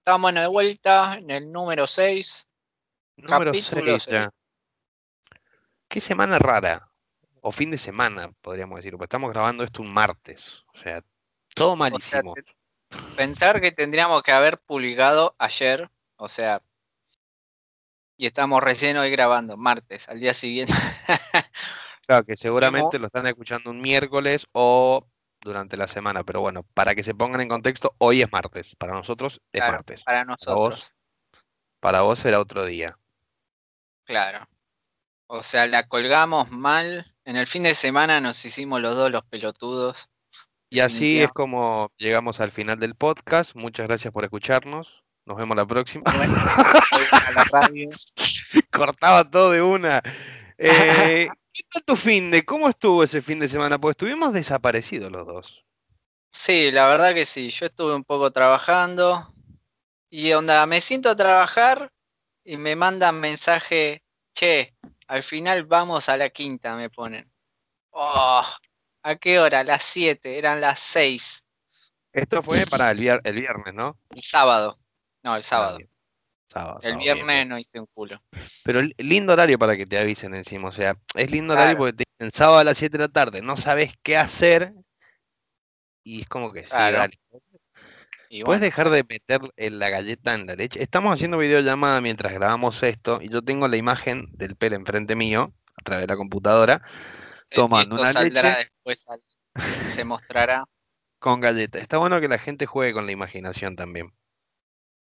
Estamos 0.00 0.32
de 0.32 0.46
vuelta 0.46 1.18
en 1.18 1.30
el 1.30 1.52
número 1.52 1.86
6. 1.86 2.46
Número 3.16 3.52
Capítulo 3.52 4.00
6 4.00 4.06
ya. 4.06 4.32
Qué 5.88 6.00
semana 6.00 6.38
rara. 6.38 6.88
O 7.42 7.52
fin 7.52 7.70
de 7.70 7.76
semana, 7.76 8.32
podríamos 8.40 8.76
decir. 8.76 8.92
Porque 8.92 9.04
estamos 9.04 9.30
grabando 9.30 9.62
esto 9.62 9.82
un 9.82 9.92
martes. 9.92 10.64
O 10.72 10.78
sea, 10.78 11.02
todo 11.54 11.76
malísimo. 11.76 12.34
Pensar 13.14 13.60
que 13.60 13.72
tendríamos 13.72 14.22
que 14.22 14.32
haber 14.32 14.58
publicado 14.58 15.36
ayer, 15.38 15.90
o 16.16 16.30
sea, 16.30 16.62
y 18.16 18.26
estamos 18.26 18.62
recién 18.62 18.96
hoy 18.96 19.10
grabando, 19.10 19.58
martes, 19.58 20.08
al 20.08 20.18
día 20.18 20.34
siguiente. 20.34 20.72
Claro, 22.06 22.24
que 22.24 22.34
seguramente 22.34 22.98
lo 22.98 23.06
están 23.06 23.28
escuchando 23.28 23.70
un 23.70 23.80
miércoles 23.80 24.48
o 24.50 25.06
durante 25.40 25.76
la 25.76 25.88
semana. 25.88 26.24
Pero 26.24 26.40
bueno, 26.40 26.64
para 26.74 26.94
que 26.94 27.02
se 27.02 27.14
pongan 27.14 27.40
en 27.40 27.48
contexto, 27.48 27.94
hoy 27.98 28.22
es 28.22 28.30
martes. 28.32 28.74
Para 28.76 28.92
nosotros 28.92 29.40
es 29.52 29.60
Claro, 29.60 29.72
martes. 29.74 30.02
para 30.04 30.24
nosotros, 30.24 30.92
Para 31.80 32.02
vos 32.02 32.18
será 32.18 32.40
otro 32.40 32.64
día. 32.64 32.96
claro. 34.04 34.46
O 35.32 35.44
sea, 35.44 35.68
la 35.68 35.86
colgamos 35.86 36.50
mal. 36.50 37.14
En 37.24 37.36
el 37.36 37.46
fin 37.46 37.62
de 37.62 37.76
semana 37.76 38.20
nos 38.20 38.44
hicimos 38.44 38.80
los 38.80 38.96
dos 38.96 39.12
los 39.12 39.24
pelotudos. 39.26 39.96
Y 40.68 40.80
así 40.80 41.20
es 41.22 41.28
como 41.30 41.92
llegamos 41.98 42.40
al 42.40 42.50
final 42.50 42.80
del 42.80 42.96
podcast. 42.96 43.54
Muchas 43.54 43.86
gracias 43.86 44.12
por 44.12 44.24
escucharnos. 44.24 45.04
Nos 45.26 45.36
vemos 45.36 45.56
la 45.56 45.66
próxima. 45.66 46.02
Bueno, 46.16 46.34
a 47.12 47.32
la 47.32 47.44
radio. 47.44 47.88
Cortaba 48.72 49.30
todo 49.30 49.50
de 49.52 49.62
una. 49.62 50.02
Eh, 50.58 51.28
¿Qué 51.52 51.62
tal 51.70 51.84
tu 51.84 51.94
fin 51.96 52.30
de? 52.32 52.44
¿Cómo 52.44 52.68
estuvo 52.68 53.04
ese 53.04 53.22
fin 53.22 53.38
de 53.38 53.48
semana? 53.48 53.78
Pues 53.78 53.92
estuvimos 53.92 54.32
desaparecidos 54.32 55.12
los 55.12 55.26
dos. 55.26 55.64
Sí, 56.32 56.70
la 56.70 56.86
verdad 56.86 57.14
que 57.14 57.26
sí. 57.26 57.50
Yo 57.50 57.66
estuve 57.66 57.94
un 57.94 58.04
poco 58.04 58.30
trabajando 58.30 59.32
y 60.10 60.32
onda, 60.32 60.66
me 60.66 60.80
siento 60.80 61.10
a 61.10 61.16
trabajar 61.16 61.92
y 62.44 62.56
me 62.56 62.76
mandan 62.76 63.20
mensaje, 63.20 64.02
che, 64.34 64.74
al 65.08 65.22
final 65.24 65.64
vamos 65.66 66.08
a 66.08 66.16
la 66.16 66.30
quinta, 66.30 66.76
me 66.76 66.90
ponen. 66.90 67.30
Oh, 67.90 68.44
¿a 69.02 69.16
qué 69.16 69.40
hora? 69.40 69.64
Las 69.64 69.84
7, 69.84 70.38
eran 70.38 70.60
las 70.60 70.80
6, 70.80 71.42
Esto 72.12 72.42
fue 72.42 72.66
para 72.66 72.90
el, 72.92 72.98
vier- 72.98 73.20
el 73.24 73.34
viernes, 73.34 73.74
¿no? 73.74 73.98
el 74.10 74.22
sábado. 74.22 74.78
No, 75.22 75.36
el 75.36 75.42
Ah, 75.42 75.46
sábado. 75.48 75.78
bien. 75.78 75.89
Sábado, 76.52 76.80
El 76.82 76.90
sábado, 76.90 77.04
viernes 77.04 77.36
bien. 77.36 77.48
no 77.48 77.58
hice 77.58 77.80
un 77.80 77.86
culo. 77.94 78.20
Pero 78.64 78.82
li- 78.82 78.94
lindo 78.98 79.32
horario 79.32 79.58
para 79.58 79.76
que 79.76 79.86
te 79.86 79.98
avisen 79.98 80.34
encima. 80.34 80.68
O 80.68 80.72
sea, 80.72 80.96
es 81.14 81.30
lindo 81.30 81.54
Claro. 81.54 81.62
horario 81.62 81.78
porque 81.78 81.92
te 81.92 82.04
dicen 82.18 82.30
sábado 82.32 82.58
a 82.58 82.64
las 82.64 82.78
7 82.78 82.98
de 82.98 83.04
la 83.04 83.08
tarde, 83.08 83.40
no 83.42 83.56
sabes 83.56 83.94
qué 84.02 84.16
hacer. 84.16 84.72
Y 86.04 86.22
es 86.22 86.28
como 86.28 86.52
que 86.52 86.62
sí, 86.62 86.68
dale. 86.70 87.18
Y 88.28 88.44
¿Puedes 88.44 88.60
dejar 88.60 88.90
de 88.90 89.04
meter 89.04 89.40
la 89.56 89.88
galleta 89.90 90.34
en 90.34 90.46
la 90.46 90.54
leche? 90.54 90.82
Estamos 90.82 91.12
haciendo 91.12 91.36
videollamada 91.36 92.00
mientras 92.00 92.32
grabamos 92.32 92.82
esto 92.82 93.20
y 93.20 93.28
yo 93.28 93.42
tengo 93.42 93.66
la 93.66 93.76
imagen 93.76 94.28
del 94.32 94.54
pelo 94.56 94.76
enfrente 94.76 95.16
mío 95.16 95.52
a 95.76 95.82
través 95.82 96.02
de 96.04 96.12
la 96.12 96.16
computadora 96.16 96.82
tomando 97.50 97.96
una 97.96 98.12
saldrá 98.12 98.50
leche 98.58 98.70
después, 98.86 99.06
se 99.94 100.04
mostrará. 100.04 100.64
con 101.18 101.40
galleta. 101.40 101.78
Está 101.78 101.98
bueno 101.98 102.20
que 102.20 102.28
la 102.28 102.38
gente 102.38 102.66
juegue 102.66 102.92
con 102.92 103.06
la 103.06 103.12
imaginación 103.12 103.76
también. 103.76 104.08
Que 104.08 104.14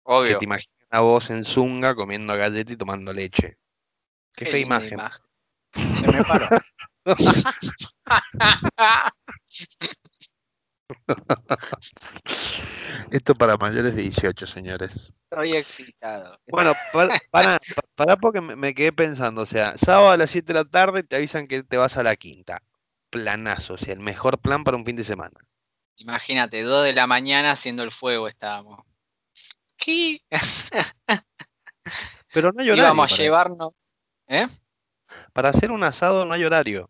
Obvio. 0.04 0.38
te 0.38 0.46
imagines 0.46 0.77
a 0.90 1.02
vos 1.02 1.30
en 1.30 1.46
zunga 1.46 1.96
comiendo 1.96 2.36
galleta 2.36 2.74
y 2.74 2.78
tomando 2.78 3.14
leche. 3.14 3.58
Qué, 4.34 4.46
fea 4.46 4.60
linda 4.60 4.86
imagen. 4.86 5.22
Se 5.74 6.12
me 6.12 6.24
paró. 6.24 6.48
Esto 13.12 13.36
para 13.36 13.58
mayores 13.58 13.96
de 13.96 14.04
18, 14.04 14.48
señores. 14.48 15.12
Estoy 15.30 15.56
excitado. 15.56 16.40
Bueno, 16.48 16.74
para, 16.94 17.20
para, 17.32 17.60
para 17.96 18.18
porque 18.18 18.42
me, 18.42 18.56
me 18.56 18.74
quedé 18.74 18.94
pensando, 18.94 19.42
o 19.42 19.46
sea, 19.46 19.78
sábado 19.78 20.12
a 20.12 20.18
las 20.18 20.30
7 20.30 20.48
de 20.48 20.60
la 20.60 20.66
tarde 20.66 21.04
te 21.04 21.16
avisan 21.16 21.48
que 21.48 21.64
te 21.64 21.78
vas 21.78 21.98
a 21.98 22.04
la 22.04 22.16
quinta. 22.16 22.62
Planazo, 23.10 23.76
o 23.76 23.78
sea, 23.78 23.94
el 23.94 24.00
mejor 24.00 24.40
plan 24.40 24.64
para 24.64 24.78
un 24.78 24.86
fin 24.86 24.96
de 24.96 25.04
semana. 25.04 25.40
Imagínate, 25.96 26.62
2 26.62 26.86
de 26.86 26.94
la 26.94 27.08
mañana 27.08 27.52
haciendo 27.52 27.84
el 27.84 27.92
fuego 27.92 28.28
estábamos. 28.28 28.86
¿Qué? 29.78 30.22
Pero 32.34 32.52
no 32.52 32.62
hay 32.62 32.70
horario. 32.70 32.84
Íbamos 32.84 33.14
a 33.14 33.16
llevarnos. 33.16 33.74
¿Eh? 34.28 34.48
para 35.32 35.50
hacer 35.50 35.72
un 35.72 35.84
asado 35.84 36.26
no 36.26 36.34
hay 36.34 36.44
horario. 36.44 36.90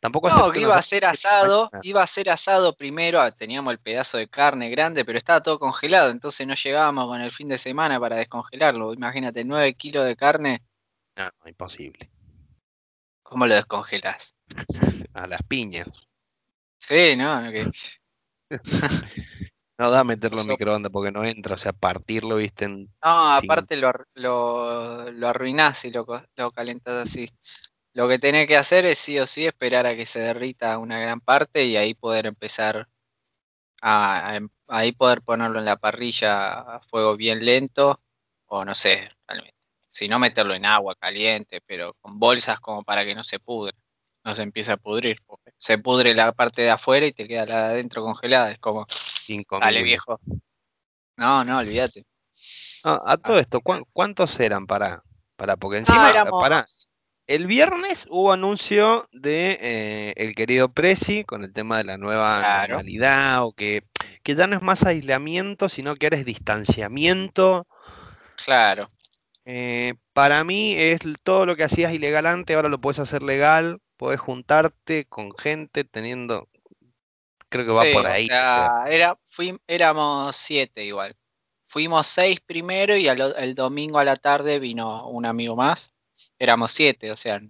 Tampoco 0.00 0.28
No, 0.28 0.50
que 0.52 0.60
iba 0.60 0.76
a 0.76 0.82
ser 0.82 1.04
asado, 1.04 1.70
iba 1.82 2.02
a 2.02 2.06
ser 2.06 2.30
asado 2.30 2.74
primero, 2.76 3.20
ah, 3.20 3.30
teníamos 3.32 3.72
el 3.72 3.78
pedazo 3.78 4.18
de 4.18 4.28
carne 4.28 4.70
grande, 4.70 5.04
pero 5.04 5.18
estaba 5.18 5.42
todo 5.42 5.58
congelado, 5.58 6.10
entonces 6.10 6.46
no 6.46 6.54
llegábamos 6.54 7.06
con 7.06 7.20
el 7.20 7.32
fin 7.32 7.48
de 7.48 7.58
semana 7.58 7.98
para 7.98 8.16
descongelarlo. 8.16 8.92
Imagínate, 8.94 9.44
9 9.44 9.74
kilos 9.74 10.06
de 10.06 10.16
carne, 10.16 10.62
No, 11.16 11.30
imposible. 11.46 12.10
¿cómo 13.22 13.46
lo 13.46 13.54
descongelás? 13.54 14.34
A 15.14 15.26
las 15.26 15.42
piñas. 15.42 15.88
Sí, 16.78 17.16
¿no? 17.16 17.42
No 19.78 19.90
da 19.90 20.04
meterlo 20.04 20.42
en 20.42 20.48
microondas 20.48 20.92
porque 20.92 21.12
no 21.12 21.24
entra, 21.24 21.54
o 21.54 21.58
sea, 21.58 21.72
partirlo, 21.72 22.36
viste, 22.36 22.66
en... 22.66 22.90
No, 23.04 23.34
aparte 23.34 23.76
lo, 23.76 23.92
lo, 24.14 25.10
lo 25.12 25.28
arruinás 25.28 25.84
y 25.84 25.90
lo, 25.90 26.04
lo 26.34 26.50
calentás 26.50 27.08
así. 27.08 27.30
Lo 27.94 28.08
que 28.08 28.18
tenés 28.18 28.46
que 28.46 28.56
hacer 28.56 28.86
es 28.86 28.98
sí 28.98 29.18
o 29.18 29.26
sí 29.26 29.46
esperar 29.46 29.86
a 29.86 29.96
que 29.96 30.06
se 30.06 30.20
derrita 30.20 30.78
una 30.78 31.00
gran 31.00 31.20
parte 31.20 31.64
y 31.64 31.76
ahí 31.76 31.94
poder 31.94 32.26
empezar 32.26 32.88
a, 33.82 34.30
a 34.30 34.36
em- 34.36 34.50
ahí 34.68 34.92
poder 34.92 35.22
ponerlo 35.22 35.58
en 35.60 35.66
la 35.66 35.76
parrilla 35.76 36.60
a 36.76 36.80
fuego 36.82 37.16
bien 37.16 37.44
lento 37.44 38.00
o 38.46 38.64
no 38.64 38.74
sé, 38.74 39.10
realmente. 39.28 39.56
Si 39.90 40.08
no 40.08 40.18
meterlo 40.18 40.54
en 40.54 40.66
agua 40.66 40.94
caliente, 40.96 41.60
pero 41.66 41.94
con 42.00 42.18
bolsas 42.18 42.60
como 42.60 42.84
para 42.84 43.04
que 43.04 43.14
no 43.14 43.24
se 43.24 43.40
pudre, 43.40 43.74
no 44.26 44.34
se 44.36 44.42
empiece 44.42 44.72
a 44.72 44.76
pudrir. 44.76 45.22
porque 45.24 45.52
se 45.58 45.78
pudre 45.78 46.14
la 46.14 46.32
parte 46.32 46.62
de 46.62 46.70
afuera 46.70 47.06
y 47.06 47.12
te 47.12 47.26
queda 47.26 47.46
la 47.46 47.68
de 47.68 47.74
adentro 47.74 48.02
congelada. 48.02 48.50
Es 48.50 48.58
como, 48.58 48.86
dale 49.60 49.82
viejo. 49.82 50.20
No, 51.16 51.44
no, 51.44 51.58
olvídate. 51.58 52.04
Ah, 52.84 53.00
a 53.06 53.16
todo 53.16 53.38
esto, 53.38 53.60
¿cuán- 53.60 53.84
¿cuántos 53.92 54.38
eran? 54.38 54.66
Para, 54.66 55.02
para, 55.36 55.56
porque 55.56 55.76
Ah, 55.78 55.80
encima, 55.80 56.10
éramos- 56.10 56.42
pará, 56.42 56.66
el 57.28 57.46
viernes 57.46 58.06
hubo 58.10 58.32
anuncio 58.32 59.08
de 59.12 59.58
eh, 59.60 60.14
el 60.16 60.34
querido 60.34 60.68
Prezi 60.68 61.24
con 61.24 61.42
el 61.42 61.52
tema 61.52 61.78
de 61.78 61.84
la 61.84 61.96
nueva 61.96 62.40
Claro. 62.40 62.68
normalidad, 62.74 63.44
o 63.44 63.52
que, 63.52 63.82
que 64.22 64.34
ya 64.34 64.46
no 64.46 64.56
es 64.56 64.62
más 64.62 64.84
aislamiento, 64.84 65.68
sino 65.68 65.94
que 65.96 66.06
ahora 66.06 66.18
es 66.18 66.24
distanciamiento. 66.26 67.66
Claro. 68.44 68.90
Eh, 69.44 69.94
para 70.12 70.42
mí 70.44 70.74
es 70.76 70.98
todo 71.22 71.46
lo 71.46 71.56
que 71.56 71.64
hacías 71.64 71.92
ilegal 71.92 72.26
antes, 72.26 72.54
ahora 72.54 72.68
lo 72.68 72.80
puedes 72.80 72.98
hacer 72.98 73.22
legal, 73.22 73.78
puedes 73.96 74.20
juntarte 74.20 75.06
con 75.06 75.36
gente 75.36 75.84
teniendo, 75.84 76.48
creo 77.48 77.66
que 77.66 77.72
va 77.72 77.82
Sí, 77.84 77.92
por 77.92 78.06
o 78.06 78.08
ahí. 78.08 78.26
sea, 78.26 78.84
era, 78.88 79.18
fui- 79.24 79.60
éramos 79.66 80.36
siete 80.36 80.84
igual. 80.84 81.16
Fuimos 81.68 82.06
seis 82.06 82.40
primero 82.40 82.96
y 82.96 83.08
al 83.08 83.34
el 83.36 83.54
domingo 83.54 83.98
a 83.98 84.04
la 84.04 84.16
tarde 84.16 84.58
vino 84.58 85.08
un 85.08 85.26
amigo 85.26 85.56
más. 85.56 85.92
Éramos 86.38 86.72
siete, 86.72 87.10
o 87.10 87.16
sea, 87.16 87.40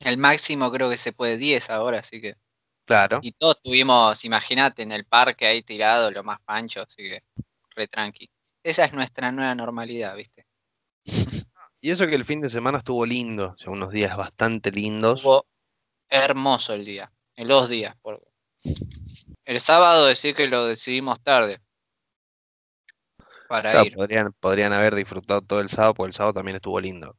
el 0.00 0.16
máximo 0.18 0.70
creo 0.70 0.90
que 0.90 0.98
se 0.98 1.12
puede 1.12 1.36
diez 1.36 1.68
ahora, 1.70 2.00
así 2.00 2.20
que. 2.20 2.36
Claro. 2.84 3.20
Y 3.22 3.32
todos 3.32 3.56
estuvimos, 3.56 4.24
imagínate, 4.24 4.82
en 4.82 4.92
el 4.92 5.04
parque 5.04 5.46
ahí 5.46 5.62
tirado, 5.62 6.10
lo 6.10 6.24
más 6.24 6.40
pancho, 6.42 6.82
así 6.82 6.96
que 6.96 7.22
re 7.74 7.88
tranqui. 7.88 8.28
Esa 8.62 8.84
es 8.84 8.92
nuestra 8.92 9.30
nueva 9.32 9.54
normalidad, 9.54 10.16
¿viste? 10.16 10.46
Y 11.80 11.90
eso 11.90 12.06
que 12.06 12.14
el 12.14 12.24
fin 12.24 12.40
de 12.40 12.50
semana 12.50 12.78
estuvo 12.78 13.04
lindo, 13.04 13.54
o 13.54 13.58
sea, 13.58 13.72
unos 13.72 13.92
días 13.92 14.16
bastante 14.16 14.70
lindos. 14.70 15.22
Hermoso 16.12 16.74
el 16.74 16.84
día, 16.84 17.10
en 17.36 17.48
los 17.48 17.68
días. 17.68 17.96
Porque 18.02 18.26
el 19.44 19.60
sábado 19.60 20.06
decir 20.06 20.34
que 20.34 20.46
lo 20.46 20.66
decidimos 20.66 21.22
tarde. 21.22 21.60
Para 23.48 23.70
Claro, 23.70 23.86
ir. 23.86 23.94
podrían, 23.94 24.32
podrían 24.34 24.72
haber 24.72 24.94
disfrutado 24.94 25.42
todo 25.42 25.60
el 25.60 25.68
sábado, 25.68 25.94
porque 25.94 26.08
el 26.10 26.14
sábado 26.14 26.34
también 26.34 26.56
estuvo 26.56 26.80
lindo. 26.80 27.16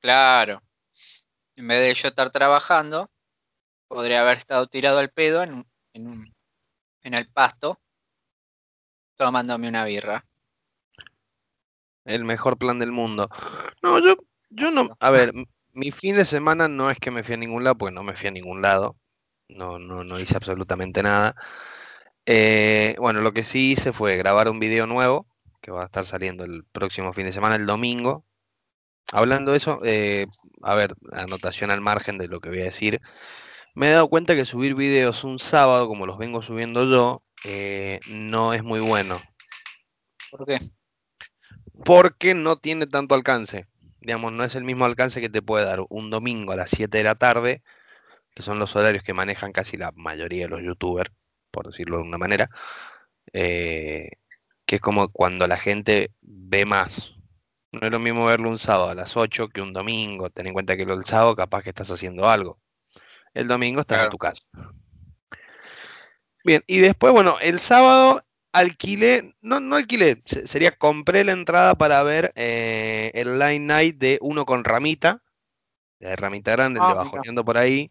Claro. 0.00 0.62
En 1.56 1.68
vez 1.68 1.80
de 1.80 1.94
yo 1.94 2.08
estar 2.08 2.30
trabajando, 2.30 3.10
podría 3.88 4.22
haber 4.22 4.38
estado 4.38 4.66
tirado 4.66 4.98
al 4.98 5.10
pedo 5.10 5.42
en, 5.42 5.52
un- 5.54 5.66
en, 5.92 6.06
un- 6.06 6.34
en 7.02 7.14
el 7.14 7.28
pasto, 7.30 7.78
tomándome 9.16 9.68
una 9.68 9.84
birra. 9.84 10.24
El 12.06 12.24
mejor 12.24 12.56
plan 12.56 12.78
del 12.78 12.92
mundo. 12.92 13.28
No, 13.82 13.98
yo, 13.98 14.14
yo 14.48 14.70
no, 14.70 14.88
a 14.98 15.10
ver, 15.10 15.32
mi 15.72 15.90
fin 15.92 16.16
de 16.16 16.24
semana 16.24 16.68
no 16.68 16.90
es 16.90 16.98
que 16.98 17.10
me 17.10 17.22
fui 17.22 17.34
a 17.34 17.38
ningún 17.38 17.64
lado, 17.64 17.78
porque 17.78 17.94
no 17.94 18.02
me 18.02 18.16
fui 18.16 18.28
a 18.28 18.32
ningún 18.32 18.62
lado. 18.62 18.96
No, 19.48 19.78
no, 19.78 20.04
no 20.04 20.18
hice 20.20 20.36
absolutamente 20.36 21.02
nada. 21.02 21.34
Eh, 22.26 22.94
bueno, 22.98 23.20
lo 23.20 23.32
que 23.32 23.44
sí 23.44 23.72
hice 23.72 23.92
fue 23.92 24.16
grabar 24.16 24.48
un 24.48 24.60
video 24.60 24.86
nuevo, 24.86 25.26
que 25.60 25.70
va 25.72 25.82
a 25.82 25.86
estar 25.86 26.06
saliendo 26.06 26.44
el 26.44 26.64
próximo 26.72 27.12
fin 27.12 27.26
de 27.26 27.32
semana, 27.32 27.56
el 27.56 27.66
domingo. 27.66 28.24
Hablando 29.12 29.52
de 29.52 29.56
eso, 29.58 29.80
eh, 29.84 30.26
a 30.62 30.74
ver, 30.74 30.94
anotación 31.12 31.70
al 31.70 31.80
margen 31.80 32.18
de 32.18 32.28
lo 32.28 32.40
que 32.40 32.50
voy 32.50 32.60
a 32.60 32.64
decir. 32.64 33.00
Me 33.74 33.88
he 33.88 33.92
dado 33.92 34.08
cuenta 34.08 34.36
que 34.36 34.44
subir 34.44 34.74
videos 34.74 35.24
un 35.24 35.38
sábado, 35.38 35.88
como 35.88 36.06
los 36.06 36.18
vengo 36.18 36.42
subiendo 36.42 36.84
yo, 36.84 37.22
eh, 37.44 38.00
no 38.08 38.52
es 38.54 38.62
muy 38.62 38.80
bueno. 38.80 39.18
¿Por 40.30 40.46
qué? 40.46 40.70
Porque 41.84 42.34
no 42.34 42.56
tiene 42.56 42.86
tanto 42.86 43.14
alcance. 43.14 43.66
Digamos, 44.00 44.32
no 44.32 44.44
es 44.44 44.54
el 44.54 44.64
mismo 44.64 44.84
alcance 44.84 45.20
que 45.20 45.28
te 45.28 45.42
puede 45.42 45.64
dar 45.64 45.80
un 45.88 46.10
domingo 46.10 46.52
a 46.52 46.56
las 46.56 46.70
7 46.70 46.98
de 46.98 47.04
la 47.04 47.14
tarde, 47.14 47.62
que 48.34 48.42
son 48.42 48.58
los 48.58 48.74
horarios 48.76 49.02
que 49.02 49.12
manejan 49.12 49.52
casi 49.52 49.76
la 49.76 49.92
mayoría 49.94 50.44
de 50.44 50.50
los 50.50 50.62
youtubers, 50.62 51.12
por 51.50 51.66
decirlo 51.66 51.98
de 51.98 52.04
una 52.04 52.18
manera, 52.18 52.50
eh, 53.32 54.12
que 54.66 54.76
es 54.76 54.80
como 54.80 55.08
cuando 55.10 55.46
la 55.46 55.58
gente 55.58 56.12
ve 56.20 56.64
más. 56.64 57.12
No 57.72 57.80
es 57.82 57.90
lo 57.90 58.00
mismo 58.00 58.26
verlo 58.26 58.50
un 58.50 58.58
sábado 58.58 58.90
a 58.90 58.94
las 58.94 59.16
8 59.16 59.48
que 59.48 59.60
un 59.60 59.72
domingo. 59.72 60.30
Ten 60.30 60.48
en 60.48 60.54
cuenta 60.54 60.76
que 60.76 60.82
el 60.82 61.04
sábado 61.04 61.36
capaz 61.36 61.62
que 61.62 61.70
estás 61.70 61.90
haciendo 61.90 62.28
algo. 62.28 62.58
El 63.34 63.46
domingo 63.48 63.80
estás 63.80 64.04
en 64.04 64.10
tu 64.10 64.18
casa. 64.18 64.48
Bien, 66.42 66.64
y 66.66 66.78
después, 66.78 67.12
bueno, 67.12 67.36
el 67.40 67.60
sábado 67.60 68.24
alquilé, 68.52 69.34
no, 69.40 69.60
no 69.60 69.76
alquilé, 69.76 70.22
sería 70.24 70.72
compré 70.72 71.24
la 71.24 71.32
entrada 71.32 71.74
para 71.74 72.02
ver 72.02 72.32
eh, 72.34 73.10
el 73.14 73.38
Line 73.38 73.60
Night 73.60 73.96
de 73.96 74.18
uno 74.20 74.44
con 74.44 74.64
Ramita, 74.64 75.22
de 75.98 76.16
Ramita 76.16 76.52
Grande, 76.52 76.80
el 76.80 76.86
de 76.86 76.92
ah, 76.92 76.96
Bajoneando 76.96 77.44
por 77.44 77.58
ahí. 77.58 77.90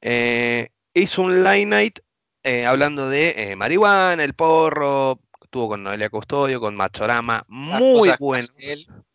Eh, 0.00 0.70
hizo 0.92 1.22
un 1.22 1.44
Line 1.44 1.66
Night 1.66 1.98
eh, 2.42 2.66
hablando 2.66 3.08
de 3.08 3.54
marihuana, 3.56 4.22
el 4.22 4.34
porro, 4.34 5.20
estuvo 5.42 5.68
con 5.68 5.82
Noelia 5.82 6.10
Custodio, 6.10 6.60
con 6.60 6.74
Machorama, 6.74 7.44
muy 7.48 8.12
bueno. 8.18 8.48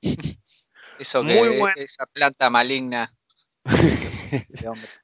Eso 0.99 1.23
muy 1.23 1.57
bueno. 1.57 1.73
esa 1.77 2.05
planta 2.05 2.49
maligna. 2.49 3.13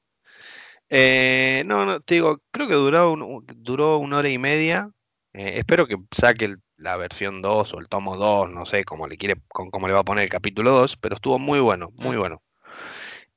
Eh, 0.88 1.64
no, 1.66 1.84
no, 1.84 2.00
te 2.00 2.14
digo, 2.14 2.40
creo 2.52 2.68
que 2.68 2.76
duró, 2.76 3.16
duró 3.56 3.98
una 3.98 4.18
hora 4.18 4.30
y 4.30 4.38
media. 4.38 4.92
Eh, 5.38 5.60
espero 5.60 5.86
que 5.86 5.98
saque 6.12 6.56
la 6.78 6.96
versión 6.96 7.42
2 7.42 7.74
o 7.74 7.80
el 7.80 7.90
tomo 7.90 8.16
2, 8.16 8.52
no 8.52 8.66
sé 8.66 8.86
cómo 8.86 9.06
le 9.06 9.18
quiere, 9.18 9.36
con 9.50 9.70
cómo 9.70 9.86
le 9.86 9.94
va 9.94 10.00
a 10.00 10.06
poner 10.06 10.24
el 10.24 10.30
capítulo 10.30 10.72
2, 10.72 10.96
pero 10.96 11.16
estuvo 11.16 11.38
muy 11.38 11.60
bueno, 11.60 11.92
muy 11.96 12.16
mm. 12.16 12.20
bueno. 12.20 12.44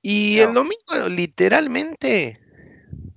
Y 0.00 0.38
el 0.38 0.54
domingo, 0.54 1.08
literalmente, 1.08 2.40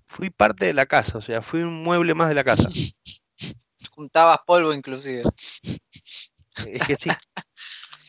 fui 0.07 0.31
parte 0.31 0.66
de 0.66 0.74
la 0.74 0.88
casa, 0.88 1.19
o 1.19 1.22
sea, 1.22 1.44
fui 1.44 1.62
un 1.62 1.83
mueble 1.83 2.16
más 2.16 2.30
de 2.30 2.36
la 2.36 2.44
casa. 2.44 2.68
Juntabas 3.92 4.39
polvo 4.48 4.74
inclusive. 4.74 5.24
Es 5.62 6.88
que 6.88 6.98
sí. 7.04 7.10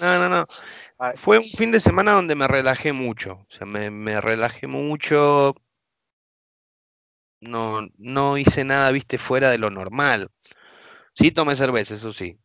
No, 0.00 0.18
no, 0.18 0.28
no. 0.30 0.46
Fue 1.16 1.38
un 1.38 1.44
fin 1.44 1.70
de 1.72 1.80
semana 1.80 2.12
donde 2.12 2.34
me 2.34 2.46
relajé 2.46 2.92
mucho. 2.92 3.32
O 3.32 3.46
sea, 3.50 3.66
me, 3.66 3.90
me 3.90 4.20
relajé 4.20 4.68
mucho 4.68 5.54
no, 7.42 7.88
no 7.98 8.38
hice 8.38 8.64
nada, 8.64 8.90
viste, 8.92 9.18
fuera 9.18 9.50
de 9.50 9.58
lo 9.58 9.68
normal. 9.68 10.28
Sí 11.14 11.30
tomé 11.30 11.56
cerveza, 11.56 11.94
eso 11.94 12.12
sí. 12.12 12.38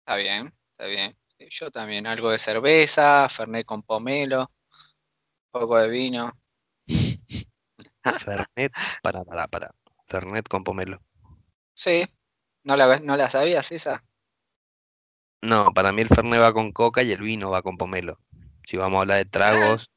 Está 0.00 0.16
bien, 0.16 0.52
está 0.72 0.86
bien. 0.86 1.16
Yo 1.50 1.70
también, 1.70 2.06
algo 2.06 2.30
de 2.30 2.38
cerveza, 2.38 3.28
fernet 3.28 3.66
con 3.66 3.82
pomelo, 3.82 4.50
poco 5.50 5.78
de 5.78 5.88
vino. 5.88 6.32
Fernet, 8.20 8.72
para, 9.02 9.24
para, 9.24 9.48
para. 9.48 9.74
Fernet 10.08 10.48
con 10.48 10.64
pomelo. 10.64 11.00
Sí, 11.74 12.04
¿no 12.64 12.76
la, 12.76 13.00
no 13.00 13.16
la 13.16 13.30
sabías 13.30 13.72
esa? 13.72 14.04
No, 15.40 15.72
para 15.72 15.92
mí 15.92 16.02
el 16.02 16.08
fernet 16.08 16.40
va 16.40 16.52
con 16.52 16.72
coca 16.72 17.02
y 17.02 17.10
el 17.10 17.22
vino 17.22 17.50
va 17.50 17.62
con 17.62 17.76
pomelo. 17.76 18.18
Si 18.64 18.76
vamos 18.76 18.98
a 18.98 19.00
hablar 19.00 19.18
de 19.18 19.24
tragos, 19.24 19.90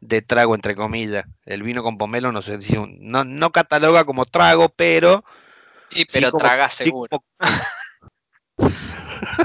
de 0.00 0.20
trago 0.20 0.54
entre 0.54 0.76
comillas. 0.76 1.24
El 1.44 1.62
vino 1.62 1.82
con 1.82 1.96
pomelo 1.96 2.30
no 2.32 2.42
sé 2.42 2.60
si 2.60 2.76
no, 2.76 3.24
no 3.24 3.52
cataloga 3.52 4.04
como 4.04 4.26
trago, 4.26 4.68
pero. 4.68 5.24
Sí, 5.92 6.04
pero 6.06 6.32
traga 6.32 6.70
seguro. 6.70 7.22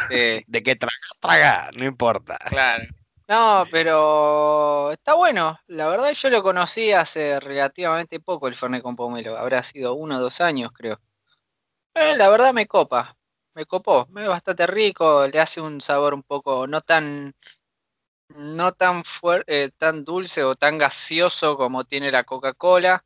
¿De 0.10 0.64
qué 0.64 0.76
tragas? 0.76 1.12
Traga, 1.20 1.70
no 1.78 1.86
importa. 1.86 2.38
Claro. 2.50 2.84
No, 3.30 3.66
pero 3.70 4.94
está 4.94 5.14
bueno. 5.16 5.60
La 5.68 5.90
verdad 5.90 6.14
yo 6.14 6.30
lo 6.30 6.42
conocí 6.42 6.94
hace 6.94 7.42
relativamente 7.42 8.22
poco 8.22 8.48
el 8.48 8.56
Fernet 8.56 8.82
con 8.82 8.96
pomelo. 8.96 9.38
Habrá 9.38 9.64
sido 9.64 9.96
uno 9.96 10.16
o 10.16 10.22
dos 10.22 10.40
años, 10.40 10.72
creo. 10.72 11.02
Eh, 11.94 12.16
la 12.16 12.30
verdad 12.30 12.54
me 12.54 12.68
copa. 12.68 13.18
Me 13.54 13.66
copó. 13.66 14.08
Es 14.16 14.28
bastante 14.30 14.66
rico. 14.66 15.28
Le 15.28 15.42
hace 15.42 15.60
un 15.60 15.82
sabor 15.82 16.14
un 16.14 16.24
poco 16.24 16.68
no 16.68 16.80
tan 16.80 17.36
no 18.30 18.72
tan 18.72 19.04
fuerte, 19.04 19.66
eh, 19.66 19.72
tan 19.78 20.06
dulce 20.06 20.44
o 20.44 20.56
tan 20.56 20.78
gaseoso 20.78 21.58
como 21.58 21.84
tiene 21.84 22.12
la 22.12 22.24
Coca-Cola. 22.24 23.04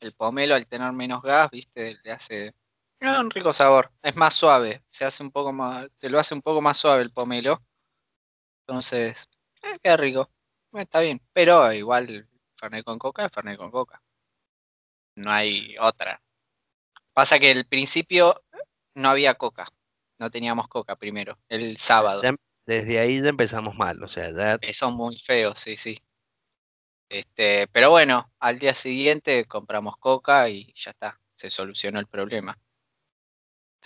El 0.00 0.12
pomelo 0.12 0.54
al 0.54 0.66
tener 0.66 0.92
menos 0.92 1.22
gas, 1.22 1.50
viste, 1.50 1.98
le 2.02 2.12
hace 2.12 2.54
un 3.10 3.30
rico 3.30 3.52
sabor. 3.52 3.90
Es 4.02 4.16
más 4.16 4.34
suave, 4.34 4.82
se 4.90 5.04
hace 5.04 5.22
un 5.22 5.30
poco 5.30 5.52
más, 5.52 5.88
te 5.98 6.08
lo 6.08 6.18
hace 6.18 6.34
un 6.34 6.42
poco 6.42 6.60
más 6.60 6.78
suave 6.78 7.02
el 7.02 7.12
pomelo. 7.12 7.62
Entonces, 8.66 9.16
eh, 9.62 9.78
queda 9.82 9.96
rico. 9.96 10.30
Está 10.72 11.00
bien, 11.00 11.20
pero 11.32 11.72
igual 11.72 12.28
Fernet 12.58 12.84
con 12.84 12.98
Coca 12.98 13.26
es 13.26 13.32
Fernet 13.32 13.58
con 13.58 13.70
Coca. 13.70 14.02
No 15.16 15.30
hay 15.30 15.76
otra. 15.78 16.22
Pasa 17.12 17.38
que 17.38 17.50
el 17.50 17.66
principio 17.66 18.42
no 18.94 19.10
había 19.10 19.34
Coca. 19.34 19.68
No 20.18 20.30
teníamos 20.30 20.68
Coca 20.68 20.96
primero, 20.96 21.38
el 21.48 21.76
sábado 21.78 22.22
desde 22.66 22.98
ahí 22.98 23.20
ya 23.20 23.28
empezamos 23.28 23.74
mal, 23.76 24.02
o 24.02 24.08
sea, 24.08 24.30
ya... 24.30 24.72
Son 24.72 24.94
muy 24.94 25.18
feos, 25.18 25.60
sí, 25.60 25.76
sí. 25.76 26.00
Este, 27.08 27.66
pero 27.68 27.90
bueno, 27.90 28.30
al 28.38 28.58
día 28.58 28.74
siguiente 28.74 29.44
compramos 29.46 29.98
coca 29.98 30.48
y 30.48 30.72
ya 30.74 30.92
está, 30.92 31.20
se 31.36 31.50
solucionó 31.50 31.98
el 32.00 32.06
problema. 32.06 32.58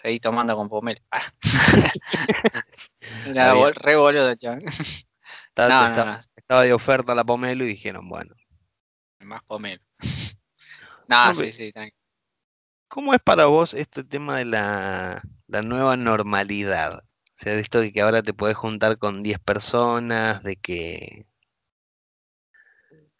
Seguí 0.02 0.20
tomando 0.20 0.56
con 0.56 0.68
pomelo. 0.68 1.00
Ah. 3.36 3.72
re 3.74 3.96
boludo, 3.96 4.30
Estaba, 5.48 6.26
estaba 6.36 6.62
de 6.62 6.72
oferta 6.72 7.14
la 7.14 7.24
pomelo 7.24 7.64
y 7.64 7.68
dijeron, 7.68 8.08
bueno. 8.08 8.34
Más 9.20 9.42
pomelo. 9.44 9.82
no, 11.08 11.34
sí, 11.34 11.52
sí, 11.52 11.72
¿Cómo 12.88 13.14
es 13.14 13.20
para 13.20 13.46
vos 13.46 13.74
este 13.74 14.04
tema 14.04 14.38
de 14.38 14.44
la, 14.44 15.22
la 15.46 15.62
nueva 15.62 15.96
normalidad? 15.96 17.04
O 17.38 17.42
sea, 17.42 17.54
de 17.54 17.60
esto 17.60 17.80
de 17.80 17.92
que 17.92 18.00
ahora 18.00 18.22
te 18.22 18.34
puedes 18.34 18.56
juntar 18.56 18.98
con 18.98 19.22
10 19.22 19.38
personas, 19.40 20.42
de 20.42 20.56
que... 20.56 21.26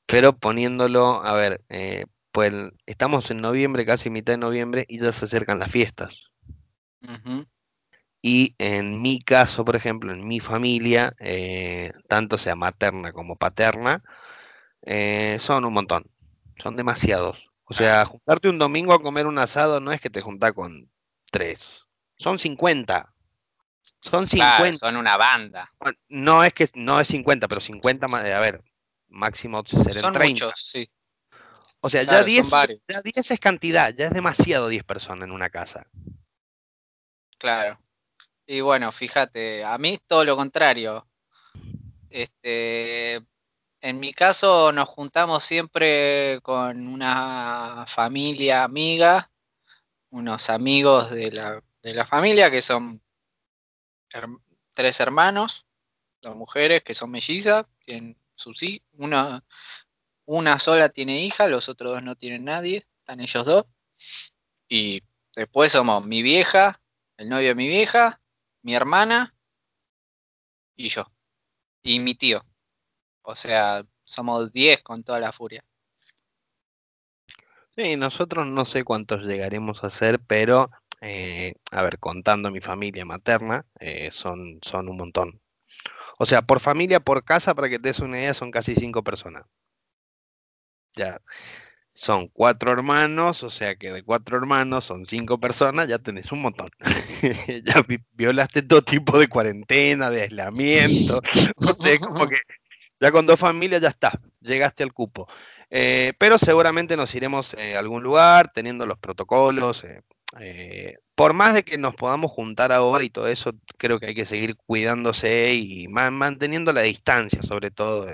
Pero 0.07 0.37
poniéndolo, 0.39 1.23
a 1.25 1.35
ver, 1.35 1.63
eh, 1.69 2.07
pues 2.33 2.55
estamos 2.87 3.31
en 3.31 3.41
noviembre, 3.41 3.85
casi 3.85 4.09
mitad 4.09 4.35
de 4.35 4.39
noviembre, 4.39 4.85
y 4.89 5.01
ya 5.01 5.13
se 5.13 5.25
acercan 5.25 5.59
las 5.59 5.71
fiestas. 5.71 6.31
Y 8.23 8.55
en 8.59 9.01
mi 9.03 9.21
caso, 9.21 9.65
por 9.65 9.77
ejemplo, 9.77 10.13
en 10.13 10.27
mi 10.27 10.41
familia, 10.41 11.15
eh, 11.21 11.93
tanto 12.09 12.39
sea 12.39 12.57
materna 12.57 13.13
como 13.13 13.37
paterna, 13.37 14.03
eh, 14.83 15.39
son 15.41 15.65
un 15.65 15.73
montón, 15.73 16.05
son 16.59 16.77
demasiados. 16.77 17.51
O 17.65 17.75
sea, 17.75 18.05
juntarte 18.05 18.49
un 18.49 18.59
domingo 18.59 18.93
a 18.95 19.03
comer 19.03 19.27
un 19.27 19.39
asado 19.39 19.81
no 19.81 19.93
es 19.93 20.01
que 20.01 20.11
te 20.11 20.23
juntas 20.23 20.53
con 20.53 20.91
tres, 21.31 21.87
son 22.19 22.39
50. 22.39 23.13
Son 24.01 24.27
50. 24.27 24.87
son 24.87 24.97
una 24.97 25.17
banda. 25.17 25.73
no 26.09 26.45
es 26.45 26.53
que 26.53 26.69
no 26.75 27.01
es 27.01 27.09
50, 27.09 27.49
pero 27.49 27.61
50, 27.61 28.07
a 28.07 28.41
ver, 28.41 28.63
máximo 29.09 29.63
serán 29.67 30.01
son 30.01 30.13
30. 30.13 30.47
Muchos, 30.47 30.69
sí. 30.73 30.91
O 31.81 31.91
sea, 31.91 32.03
ya, 32.03 32.25
10, 32.25 32.51
ya 32.89 33.01
10 33.03 33.31
es 33.31 33.41
cantidad, 33.41 33.95
ya 33.95 34.07
es 34.07 34.13
demasiado 34.13 34.69
10 34.69 34.83
personas 34.85 35.29
en 35.29 35.33
una 35.33 35.51
casa. 35.51 35.87
Claro. 37.39 37.79
Y 38.47 38.61
bueno, 38.61 38.93
fíjate, 38.93 39.65
a 39.65 39.77
mí 39.79 39.99
todo 40.07 40.25
lo 40.25 40.37
contrario. 40.37 41.07
Este, 42.11 43.17
en 43.81 44.01
mi 44.01 44.13
caso 44.15 44.73
nos 44.73 44.89
juntamos 44.89 45.45
siempre 45.45 46.41
con 46.43 46.89
una 46.89 47.85
familia 47.89 48.65
amiga, 48.65 49.31
unos 50.11 50.49
amigos 50.51 51.11
de 51.11 51.33
la, 51.33 51.63
de 51.83 51.95
la 51.95 52.07
familia 52.07 52.51
que 52.51 52.63
son 52.63 53.03
tres 54.75 55.01
hermanos, 55.01 55.67
dos 56.23 56.37
mujeres 56.37 56.83
que 56.83 56.95
son 56.95 57.11
mellizas, 57.11 57.67
tienen 57.85 58.17
sus 58.35 58.61
una, 58.93 59.45
una 60.27 60.59
sola 60.59 60.89
tiene 60.89 61.23
hija, 61.23 61.49
los 61.49 61.69
otros 61.69 61.95
dos 61.95 62.03
no 62.03 62.17
tienen 62.17 62.45
nadie, 62.45 62.87
están 63.01 63.21
ellos 63.21 63.45
dos. 63.45 63.67
Y 64.69 65.03
después 65.35 65.73
somos 65.73 66.05
mi 66.05 66.23
vieja, 66.23 66.81
el 67.17 67.29
novio 67.29 67.49
de 67.49 67.55
mi 67.55 67.69
vieja, 67.69 68.21
mi 68.63 68.75
hermana 68.75 69.35
y 70.77 70.89
yo. 70.89 71.07
Y 71.83 72.01
mi 72.01 72.15
tío. 72.15 72.45
O 73.23 73.37
sea, 73.37 73.85
somos 74.05 74.53
diez 74.53 74.83
con 74.83 75.03
toda 75.03 75.21
la 75.21 75.33
furia. 75.33 75.65
Sí, 77.77 77.97
nosotros 77.97 78.47
no 78.47 78.65
sé 78.65 78.85
cuántos 78.85 79.23
llegaremos 79.23 79.85
a 79.85 79.91
ser, 79.91 80.21
pero 80.21 80.71
eh, 81.01 81.55
a 81.71 81.83
ver, 81.83 81.99
contando 81.99 82.51
mi 82.51 82.61
familia 82.61 83.05
materna, 83.05 83.67
eh, 83.81 84.11
son, 84.11 84.59
son 84.63 84.89
un 84.89 84.97
montón. 84.97 85.41
O 86.19 86.27
sea, 86.27 86.43
por 86.43 86.61
familia, 86.61 87.01
por 87.01 87.25
casa, 87.25 87.55
para 87.55 87.69
que 87.69 87.79
te 87.79 87.89
des 87.89 87.99
una 88.01 88.19
idea, 88.19 88.35
son 88.35 88.51
casi 88.51 88.75
cinco 88.75 89.03
personas. 89.05 89.45
Ya, 90.97 91.21
son 91.97 92.29
cuatro 92.29 92.73
hermanos, 92.73 93.43
o 93.43 93.49
sea 93.49 93.75
que 93.77 93.91
de 93.91 94.03
cuatro 94.03 94.37
hermanos 94.37 94.85
son 94.85 95.07
cinco 95.07 95.41
personas, 95.41 95.89
ya 95.89 95.99
tenés 95.99 96.31
un 96.31 96.43
montón. 96.43 96.71
ya 97.65 97.85
violaste 98.13 98.63
todo 98.63 98.83
tipo 98.83 99.19
de 99.19 99.29
cuarentena, 99.29 100.11
de 100.11 100.23
aislamiento, 100.23 101.23
o 101.57 101.75
sea, 101.75 101.99
como 101.99 102.29
que 102.29 102.37
ya 103.01 103.11
con 103.13 103.27
dos 103.27 103.41
familias 103.41 103.81
ya 103.81 103.89
está, 103.89 104.21
llegaste 104.41 104.83
al 104.83 104.93
cupo. 104.93 105.27
Eh, 105.71 106.13
pero 106.19 106.39
seguramente 106.39 106.99
nos 106.99 107.15
iremos 107.15 107.55
eh, 107.55 107.77
a 107.77 107.79
algún 107.79 108.03
lugar 108.03 108.53
teniendo 108.53 108.85
los 108.85 108.99
protocolos. 108.99 109.85
Eh, 110.39 110.97
por 111.15 111.33
más 111.33 111.55
de 111.55 111.65
que 111.65 111.79
nos 111.79 111.95
podamos 111.95 112.31
juntar 112.31 112.73
ahora 112.73 113.05
y 113.05 113.11
todo 113.11 113.29
eso, 113.29 113.53
creo 113.79 113.99
que 113.99 114.07
hay 114.07 114.15
que 114.15 114.27
seguir 114.27 114.57
cuidándose 114.57 115.55
y 115.55 115.89
manteniendo 115.89 116.73
la 116.73 116.83
distancia, 116.83 117.43
sobre 117.43 117.71
todo, 117.71 118.07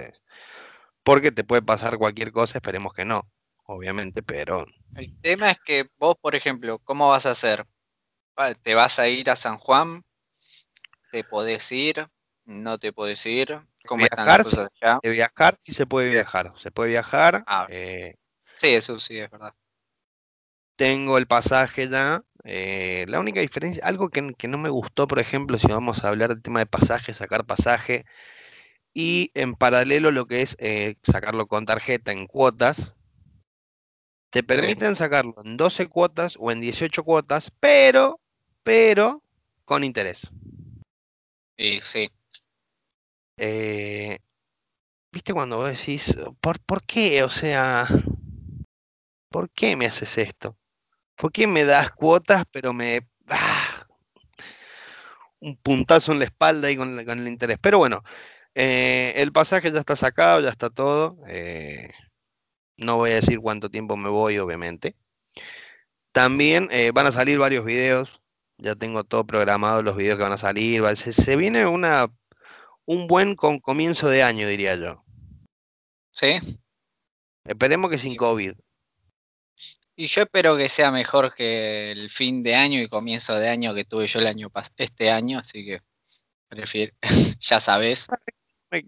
porque 1.02 1.32
te 1.32 1.42
puede 1.44 1.62
pasar 1.62 1.98
cualquier 1.98 2.30
cosa, 2.32 2.58
esperemos 2.58 2.92
que 2.94 3.04
no, 3.04 3.28
obviamente, 3.64 4.22
pero... 4.22 4.66
El 4.94 5.18
tema 5.20 5.50
es 5.50 5.58
que 5.64 5.88
vos, 5.98 6.16
por 6.20 6.34
ejemplo, 6.34 6.78
¿cómo 6.80 7.08
vas 7.08 7.26
a 7.26 7.30
hacer? 7.30 7.66
¿Te 8.62 8.74
vas 8.74 8.98
a 8.98 9.08
ir 9.08 9.30
a 9.30 9.36
San 9.36 9.58
Juan? 9.58 10.04
¿Te 11.10 11.24
podés 11.24 11.70
ir? 11.72 12.08
¿No 12.44 12.78
te 12.78 12.92
podés 12.92 13.24
ir? 13.26 13.60
¿Cómo 13.86 14.04
están 14.04 14.26
las 14.26 14.42
cosas 14.44 14.70
allá? 14.80 14.98
De 15.02 15.10
viajar 15.10 15.56
sí 15.62 15.72
se 15.72 15.86
puede 15.86 16.10
viajar, 16.10 16.52
se 16.58 16.70
puede 16.70 16.90
viajar. 16.90 17.44
Ah, 17.46 17.66
eh, 17.68 18.16
sí, 18.56 18.68
eso 18.68 18.98
sí, 18.98 19.18
es 19.18 19.30
verdad. 19.30 19.54
Tengo 20.76 21.18
el 21.18 21.26
pasaje 21.26 21.88
ya. 21.88 22.24
Eh, 22.44 23.04
la 23.08 23.20
única 23.20 23.40
diferencia, 23.40 23.84
algo 23.84 24.08
que, 24.08 24.22
no 24.22 24.58
me 24.58 24.68
gustó, 24.68 25.06
por 25.06 25.20
ejemplo, 25.20 25.58
si 25.58 25.68
vamos 25.68 26.02
a 26.02 26.08
hablar 26.08 26.30
del 26.30 26.42
tema 26.42 26.60
de 26.60 26.66
pasaje, 26.66 27.12
sacar 27.12 27.44
pasaje, 27.44 28.04
y 28.92 29.30
en 29.34 29.54
paralelo 29.54 30.10
lo 30.10 30.26
que 30.26 30.42
es 30.42 30.56
eh, 30.58 30.96
sacarlo 31.02 31.46
con 31.46 31.66
tarjeta 31.66 32.12
en 32.12 32.26
cuotas, 32.26 32.94
te 34.32 34.42
permiten 34.42 34.96
sacarlo 34.96 35.34
en 35.44 35.58
12 35.58 35.88
cuotas 35.88 36.38
o 36.40 36.50
en 36.50 36.62
18 36.62 37.04
cuotas, 37.04 37.52
pero, 37.60 38.18
pero, 38.62 39.22
con 39.66 39.84
interés. 39.84 40.22
Sí, 41.58 41.80
sí. 41.92 42.10
Eh, 43.36 44.18
¿Viste 45.12 45.34
cuando 45.34 45.58
vos 45.58 45.68
decís, 45.68 46.16
¿por, 46.40 46.60
¿por 46.60 46.82
qué? 46.82 47.22
O 47.22 47.28
sea, 47.28 47.86
¿por 49.28 49.50
qué 49.50 49.76
me 49.76 49.84
haces 49.84 50.16
esto? 50.16 50.56
¿Por 51.14 51.30
qué 51.30 51.46
me 51.46 51.66
das 51.66 51.90
cuotas 51.90 52.44
pero 52.50 52.72
me... 52.72 53.06
Ah, 53.28 53.86
un 55.40 55.56
puntazo 55.58 56.12
en 56.12 56.20
la 56.20 56.24
espalda 56.24 56.70
y 56.70 56.76
con, 56.78 56.98
el 56.98 57.28
interés? 57.28 57.58
Pero 57.60 57.76
bueno, 57.76 58.02
eh, 58.54 59.12
el 59.16 59.30
pasaje 59.30 59.70
ya 59.70 59.80
está 59.80 59.94
sacado, 59.94 60.40
ya 60.40 60.48
está 60.48 60.70
todo. 60.70 61.18
Eh, 61.28 61.90
no 62.76 62.96
voy 62.96 63.10
a 63.10 63.16
decir 63.16 63.40
cuánto 63.40 63.70
tiempo 63.70 63.96
me 63.96 64.08
voy, 64.08 64.38
obviamente. 64.38 64.96
También 66.12 66.68
van 66.92 67.06
a 67.06 67.12
salir 67.12 67.38
varios 67.38 67.64
videos. 67.64 68.20
Ya 68.58 68.74
tengo 68.76 69.04
todo 69.04 69.26
programado, 69.26 69.82
los 69.82 69.96
videos 69.96 70.16
que 70.16 70.22
van 70.22 70.32
a 70.32 70.38
salir. 70.38 70.84
se 70.96 71.36
viene 71.36 71.66
una 71.66 72.10
un 72.84 73.06
buen 73.06 73.36
comienzo 73.36 74.08
de 74.08 74.22
año, 74.22 74.48
diría 74.48 74.74
yo. 74.76 75.04
Sí. 76.10 76.58
Esperemos 77.44 77.90
que 77.90 77.98
sin 77.98 78.16
COVID. 78.16 78.54
Y 79.94 80.06
yo 80.06 80.22
espero 80.22 80.56
que 80.56 80.68
sea 80.68 80.90
mejor 80.90 81.34
que 81.34 81.92
el 81.92 82.10
fin 82.10 82.42
de 82.42 82.54
año 82.54 82.80
y 82.80 82.88
comienzo 82.88 83.34
de 83.34 83.48
año 83.48 83.74
que 83.74 83.84
tuve 83.84 84.06
yo 84.06 84.20
el 84.20 84.26
año 84.26 84.50
este 84.76 85.10
año, 85.10 85.38
así 85.38 85.64
que 85.64 85.80
prefiero, 86.48 86.94
ya 87.40 87.60
sabes. 87.60 88.06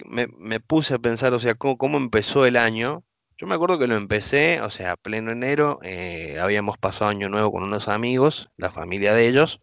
Me, 0.07 0.61
puse 0.61 0.95
a 0.95 0.99
pensar, 0.99 1.35
o 1.35 1.41
sea, 1.41 1.55
cómo, 1.55 1.99
empezó 1.99 2.47
el 2.47 2.57
año. 2.57 3.05
Yo 3.45 3.49
me 3.49 3.57
acuerdo 3.57 3.79
que 3.79 3.87
lo 3.87 3.97
empecé, 3.97 4.63
o 4.63 4.71
sea, 4.71 4.97
pleno 4.97 5.31
enero, 5.31 5.79
eh, 5.83 6.39
habíamos 6.41 6.79
pasado 6.79 7.11
año 7.11 7.29
nuevo 7.29 7.53
con 7.53 7.63
unos 7.63 7.89
amigos, 7.89 8.49
la 8.57 8.71
familia 8.71 9.13
de 9.13 9.29
ellos, 9.29 9.61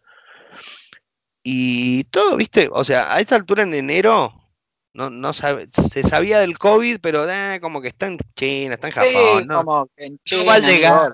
y 1.42 2.04
todo, 2.04 2.36
viste, 2.36 2.68
o 2.70 2.84
sea, 2.84 3.12
a 3.12 3.18
esta 3.18 3.34
altura 3.34 3.64
en 3.64 3.74
enero 3.74 4.34
no, 4.94 5.10
no 5.10 5.32
sabe, 5.32 5.66
se 5.72 6.04
sabía 6.04 6.38
del 6.38 6.58
COVID, 6.58 7.00
pero 7.02 7.28
eh, 7.28 7.58
como 7.60 7.82
que 7.82 7.88
está 7.88 8.06
en 8.06 8.18
China, 8.36 8.74
está 8.74 8.86
en 8.86 8.92
Japón, 8.92 9.46
¿no? 9.48 9.64
Como 9.64 9.88
que 9.96 10.04
en 10.04 10.18
China, 10.20 10.58
llegar. 10.60 11.10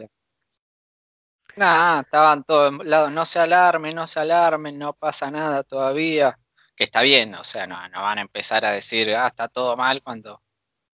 Nada, 1.57 2.03
estaban 2.03 2.45
todos 2.45 2.85
lados, 2.85 3.11
no 3.11 3.25
se 3.25 3.39
alarmen, 3.39 3.95
no 3.95 4.07
se 4.07 4.21
alarmen, 4.21 4.79
no 4.79 4.93
pasa 4.93 5.31
nada 5.31 5.63
todavía, 5.63 6.39
que 6.77 6.85
está 6.85 7.01
bien, 7.01 7.35
o 7.35 7.45
sea, 7.45 7.67
no, 7.67 7.89
no 7.89 8.03
van 8.03 8.19
a 8.19 8.21
empezar 8.21 8.67
a 8.67 8.73
decir, 8.73 9.17
ah, 9.17 9.29
está 9.29 9.49
todo 9.49 9.75
mal 9.75 10.03
cuando 10.03 10.43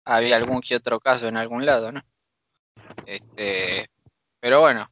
había 0.05 0.35
algún 0.35 0.61
que 0.61 0.75
otro 0.75 0.99
caso 0.99 1.27
en 1.27 1.37
algún 1.37 1.65
lado, 1.65 1.91
¿no? 1.91 2.01
Este, 3.05 3.89
pero 4.39 4.61
bueno, 4.61 4.89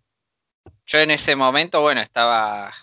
yo 0.85 0.99
en 0.99 1.11
ese 1.11 1.35
momento, 1.35 1.81
bueno, 1.81 2.01
estaba 2.01 2.73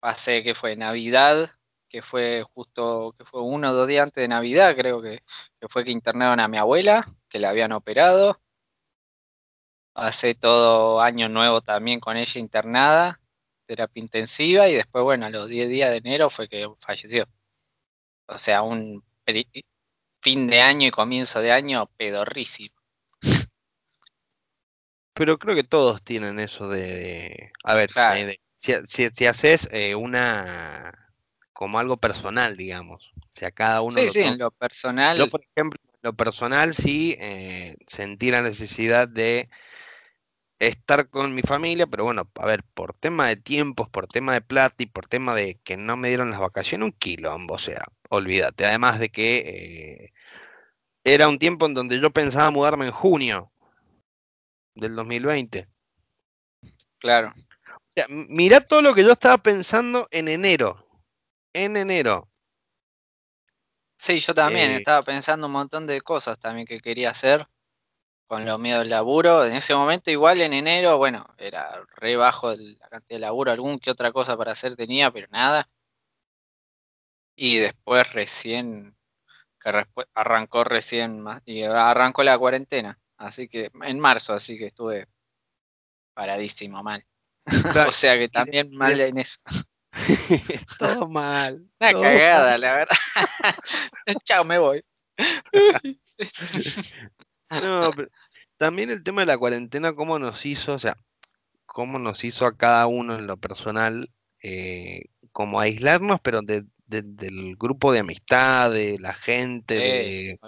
pasé 0.00 0.42
que 0.42 0.54
fue 0.54 0.76
Navidad, 0.76 1.50
que 1.88 2.02
fue 2.02 2.42
justo, 2.54 3.14
que 3.18 3.24
fue 3.24 3.42
uno 3.42 3.70
o 3.70 3.74
dos 3.74 3.88
días 3.88 4.04
antes 4.04 4.22
de 4.22 4.28
Navidad, 4.28 4.74
creo 4.76 5.02
que, 5.02 5.22
fue 5.70 5.84
que 5.84 5.90
internaron 5.90 6.40
a 6.40 6.48
mi 6.48 6.56
abuela, 6.58 7.06
que 7.28 7.38
la 7.38 7.50
habían 7.50 7.72
operado. 7.72 8.40
Hace 9.94 10.34
todo 10.34 11.00
año 11.00 11.28
nuevo 11.28 11.60
también 11.60 12.00
con 12.00 12.16
ella 12.16 12.40
internada, 12.40 13.20
terapia 13.66 14.02
intensiva, 14.02 14.68
y 14.68 14.74
después, 14.74 15.04
bueno, 15.04 15.26
a 15.26 15.30
los 15.30 15.48
10 15.48 15.68
días 15.68 15.90
de 15.90 15.98
enero 15.98 16.30
fue 16.30 16.48
que 16.48 16.68
falleció. 16.80 17.26
O 18.26 18.38
sea, 18.38 18.62
un 18.62 19.02
fin 20.20 20.46
de 20.46 20.60
año 20.60 20.88
y 20.88 20.90
comienzo 20.90 21.40
de 21.40 21.52
año 21.52 21.90
pedorrísimo. 21.96 22.74
Pero 25.14 25.38
creo 25.38 25.54
que 25.54 25.64
todos 25.64 26.02
tienen 26.02 26.38
eso 26.38 26.68
de, 26.68 27.52
a 27.64 27.74
ver, 27.74 27.90
de, 27.92 28.40
si, 28.86 29.26
haces 29.26 29.68
eh, 29.72 29.94
una 29.94 31.10
como 31.52 31.78
algo 31.78 31.98
personal, 31.98 32.56
digamos. 32.56 33.12
O 33.16 33.28
sea, 33.34 33.50
cada 33.50 33.82
uno. 33.82 34.00
Sí, 34.00 34.08
sí, 34.10 34.20
en 34.20 34.38
lo 34.38 34.50
personal. 34.50 35.18
Yo, 35.18 35.28
por 35.28 35.42
ejemplo, 35.42 35.78
en 35.84 36.00
lo 36.02 36.14
personal 36.14 36.74
sí 36.74 37.16
eh, 37.20 37.76
sentí 37.86 38.30
la 38.30 38.40
necesidad 38.42 39.08
de 39.08 39.50
estar 40.60 41.08
con 41.08 41.34
mi 41.34 41.42
familia, 41.42 41.86
pero 41.86 42.04
bueno, 42.04 42.30
a 42.34 42.46
ver, 42.46 42.62
por 42.74 42.94
tema 42.94 43.28
de 43.28 43.36
tiempos, 43.36 43.88
por 43.88 44.06
tema 44.06 44.34
de 44.34 44.42
plata 44.42 44.82
y 44.82 44.86
por 44.86 45.06
tema 45.06 45.34
de 45.34 45.58
que 45.64 45.76
no 45.76 45.96
me 45.96 46.08
dieron 46.08 46.30
las 46.30 46.38
vacaciones, 46.38 46.84
un 46.84 46.92
quilombo, 46.92 47.54
o 47.54 47.58
sea, 47.58 47.84
olvídate. 48.10 48.66
Además 48.66 49.00
de 49.00 49.08
que 49.08 49.38
eh, 49.38 50.12
era 51.02 51.28
un 51.28 51.38
tiempo 51.38 51.66
en 51.66 51.74
donde 51.74 51.98
yo 51.98 52.10
pensaba 52.10 52.50
mudarme 52.50 52.86
en 52.86 52.92
junio 52.92 53.50
del 54.74 54.94
2020. 54.94 55.66
Claro. 56.98 57.32
O 57.36 58.02
mirá 58.08 58.60
todo 58.60 58.82
lo 58.82 58.94
que 58.94 59.02
yo 59.02 59.12
estaba 59.12 59.38
pensando 59.38 60.08
en 60.10 60.28
enero. 60.28 60.86
En 61.54 61.76
enero. 61.76 62.28
Sí, 63.98 64.20
yo 64.20 64.34
también 64.34 64.70
eh, 64.70 64.76
estaba 64.76 65.02
pensando 65.02 65.46
un 65.46 65.52
montón 65.52 65.86
de 65.86 66.00
cosas 66.02 66.38
también 66.38 66.66
que 66.66 66.80
quería 66.80 67.10
hacer 67.10 67.48
con 68.30 68.44
lo 68.44 68.58
mío 68.58 68.78
del 68.78 68.90
laburo. 68.90 69.44
En 69.44 69.54
ese 69.54 69.74
momento, 69.74 70.08
igual 70.08 70.40
en 70.40 70.52
enero, 70.52 70.98
bueno, 70.98 71.26
era 71.36 71.82
re 71.96 72.14
bajo 72.14 72.54
la 72.54 72.88
cantidad 72.88 73.16
de 73.16 73.18
laburo, 73.18 73.50
algún 73.50 73.80
que 73.80 73.90
otra 73.90 74.12
cosa 74.12 74.36
para 74.36 74.52
hacer 74.52 74.76
tenía, 74.76 75.10
pero 75.10 75.26
nada. 75.32 75.68
Y 77.34 77.58
después 77.58 78.12
recién, 78.12 78.94
que 79.60 79.84
arrancó 80.14 80.62
recién 80.62 81.20
más, 81.20 81.42
y 81.44 81.64
arrancó 81.64 82.22
la 82.22 82.38
cuarentena, 82.38 83.00
así 83.16 83.48
que 83.48 83.72
en 83.82 83.98
marzo, 83.98 84.32
así 84.32 84.56
que 84.56 84.66
estuve 84.66 85.08
paradísimo 86.14 86.84
mal. 86.84 87.04
o 87.88 87.92
sea 87.92 88.16
que 88.16 88.28
también 88.28 88.70
mal 88.70 89.00
en 89.00 89.18
eso. 89.18 89.40
todo 90.78 91.08
mal. 91.08 91.66
Una 91.80 91.92
cagada, 91.92 92.58
la 92.58 92.74
verdad. 92.76 92.96
Chao, 94.24 94.44
me 94.44 94.58
voy. 94.58 94.84
No, 97.50 97.90
pero 97.94 98.08
también 98.56 98.90
el 98.90 99.02
tema 99.02 99.22
de 99.22 99.26
la 99.26 99.38
cuarentena, 99.38 99.94
cómo 99.94 100.18
nos 100.18 100.44
hizo, 100.46 100.74
o 100.74 100.78
sea, 100.78 100.96
cómo 101.66 101.98
nos 101.98 102.24
hizo 102.24 102.46
a 102.46 102.56
cada 102.56 102.86
uno 102.86 103.14
en 103.18 103.26
lo 103.26 103.36
personal, 103.36 104.10
eh, 104.42 105.04
como 105.32 105.60
aislarnos, 105.60 106.20
pero 106.20 106.42
de, 106.42 106.64
del 106.86 107.56
grupo 107.56 107.92
de 107.92 108.00
amistad, 108.00 108.70
de 108.72 108.98
la 108.98 109.14
gente, 109.14 109.74
de, 109.74 110.38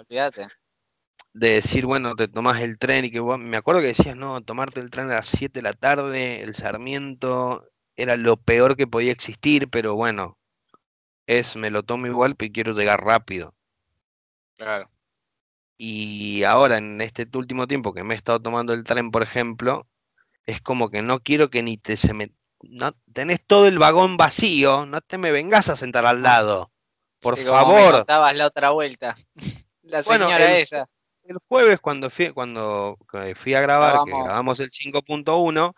de 1.33 1.49
decir, 1.49 1.85
bueno, 1.85 2.15
te 2.15 2.27
tomas 2.27 2.61
el 2.61 2.77
tren 2.77 3.05
y 3.05 3.11
que 3.11 3.19
vos, 3.19 3.39
me 3.39 3.57
acuerdo 3.57 3.81
que 3.81 3.87
decías, 3.87 4.15
no, 4.15 4.41
tomarte 4.43 4.79
el 4.79 4.91
tren 4.91 5.09
a 5.09 5.15
las 5.15 5.27
7 5.27 5.59
de 5.59 5.63
la 5.63 5.73
tarde, 5.73 6.41
el 6.41 6.53
Sarmiento, 6.53 7.67
era 7.95 8.17
lo 8.17 8.37
peor 8.37 8.75
que 8.75 8.87
podía 8.87 9.11
existir, 9.11 9.69
pero 9.69 9.95
bueno, 9.95 10.37
es, 11.25 11.55
me 11.55 11.71
lo 11.71 11.83
tomo 11.83 12.07
igual, 12.07 12.35
pero 12.35 12.51
quiero 12.53 12.73
llegar 12.73 13.03
rápido. 13.03 13.55
Claro. 14.57 14.92
Y 15.77 16.43
ahora, 16.43 16.77
en 16.77 17.01
este 17.01 17.27
último 17.33 17.67
tiempo 17.67 17.93
que 17.93 18.03
me 18.03 18.13
he 18.13 18.17
estado 18.17 18.39
tomando 18.41 18.73
el 18.73 18.83
tren, 18.83 19.11
por 19.11 19.23
ejemplo, 19.23 19.87
es 20.45 20.61
como 20.61 20.89
que 20.89 21.01
no 21.01 21.19
quiero 21.19 21.49
que 21.49 21.63
ni 21.63 21.77
te 21.77 21.97
se 21.97 22.13
me... 22.13 22.31
No, 22.61 22.95
tenés 23.11 23.45
todo 23.45 23.67
el 23.67 23.77
vagón 23.77 24.15
vacío, 24.15 24.85
no 24.85 25.01
te 25.01 25.17
me 25.17 25.31
vengas 25.31 25.69
a 25.69 25.75
sentar 25.75 26.05
al 26.05 26.23
lado. 26.23 26.71
Por 27.19 27.37
favor. 27.37 28.01
Estabas 28.01 28.35
la 28.35 28.47
otra 28.47 28.71
vuelta. 28.71 29.15
La 29.83 30.01
señora 30.01 30.57
esa. 30.57 30.87
el 31.23 31.37
jueves 31.49 31.79
cuando 31.81 32.09
fui, 32.09 32.29
cuando 32.31 32.97
eh, 33.13 33.35
fui 33.35 33.53
a 33.53 33.59
grabar, 33.59 34.05
que 34.05 34.11
grabamos 34.11 34.61
el 34.61 34.69
5.1, 34.69 35.73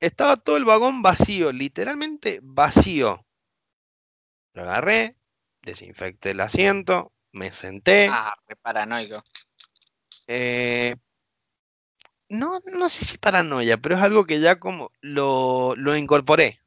estaba 0.00 0.38
todo 0.38 0.56
el 0.56 0.64
vagón 0.64 1.02
vacío, 1.02 1.52
literalmente 1.52 2.40
vacío. 2.42 3.24
Lo 4.54 4.62
agarré, 4.62 5.16
desinfecté 5.62 6.30
el 6.30 6.40
asiento, 6.40 7.12
me 7.34 7.52
senté. 7.52 8.08
Ah, 8.10 8.34
re 8.48 8.56
paranoico. 8.56 9.22
Eh, 10.26 10.94
no, 12.28 12.60
no 12.72 12.88
sé 12.88 13.04
si 13.04 13.18
paranoia, 13.18 13.76
pero 13.76 13.96
es 13.96 14.02
algo 14.02 14.24
que 14.24 14.40
ya 14.40 14.58
como 14.58 14.90
lo, 15.00 15.74
lo 15.76 15.96
incorporé. 15.96 16.60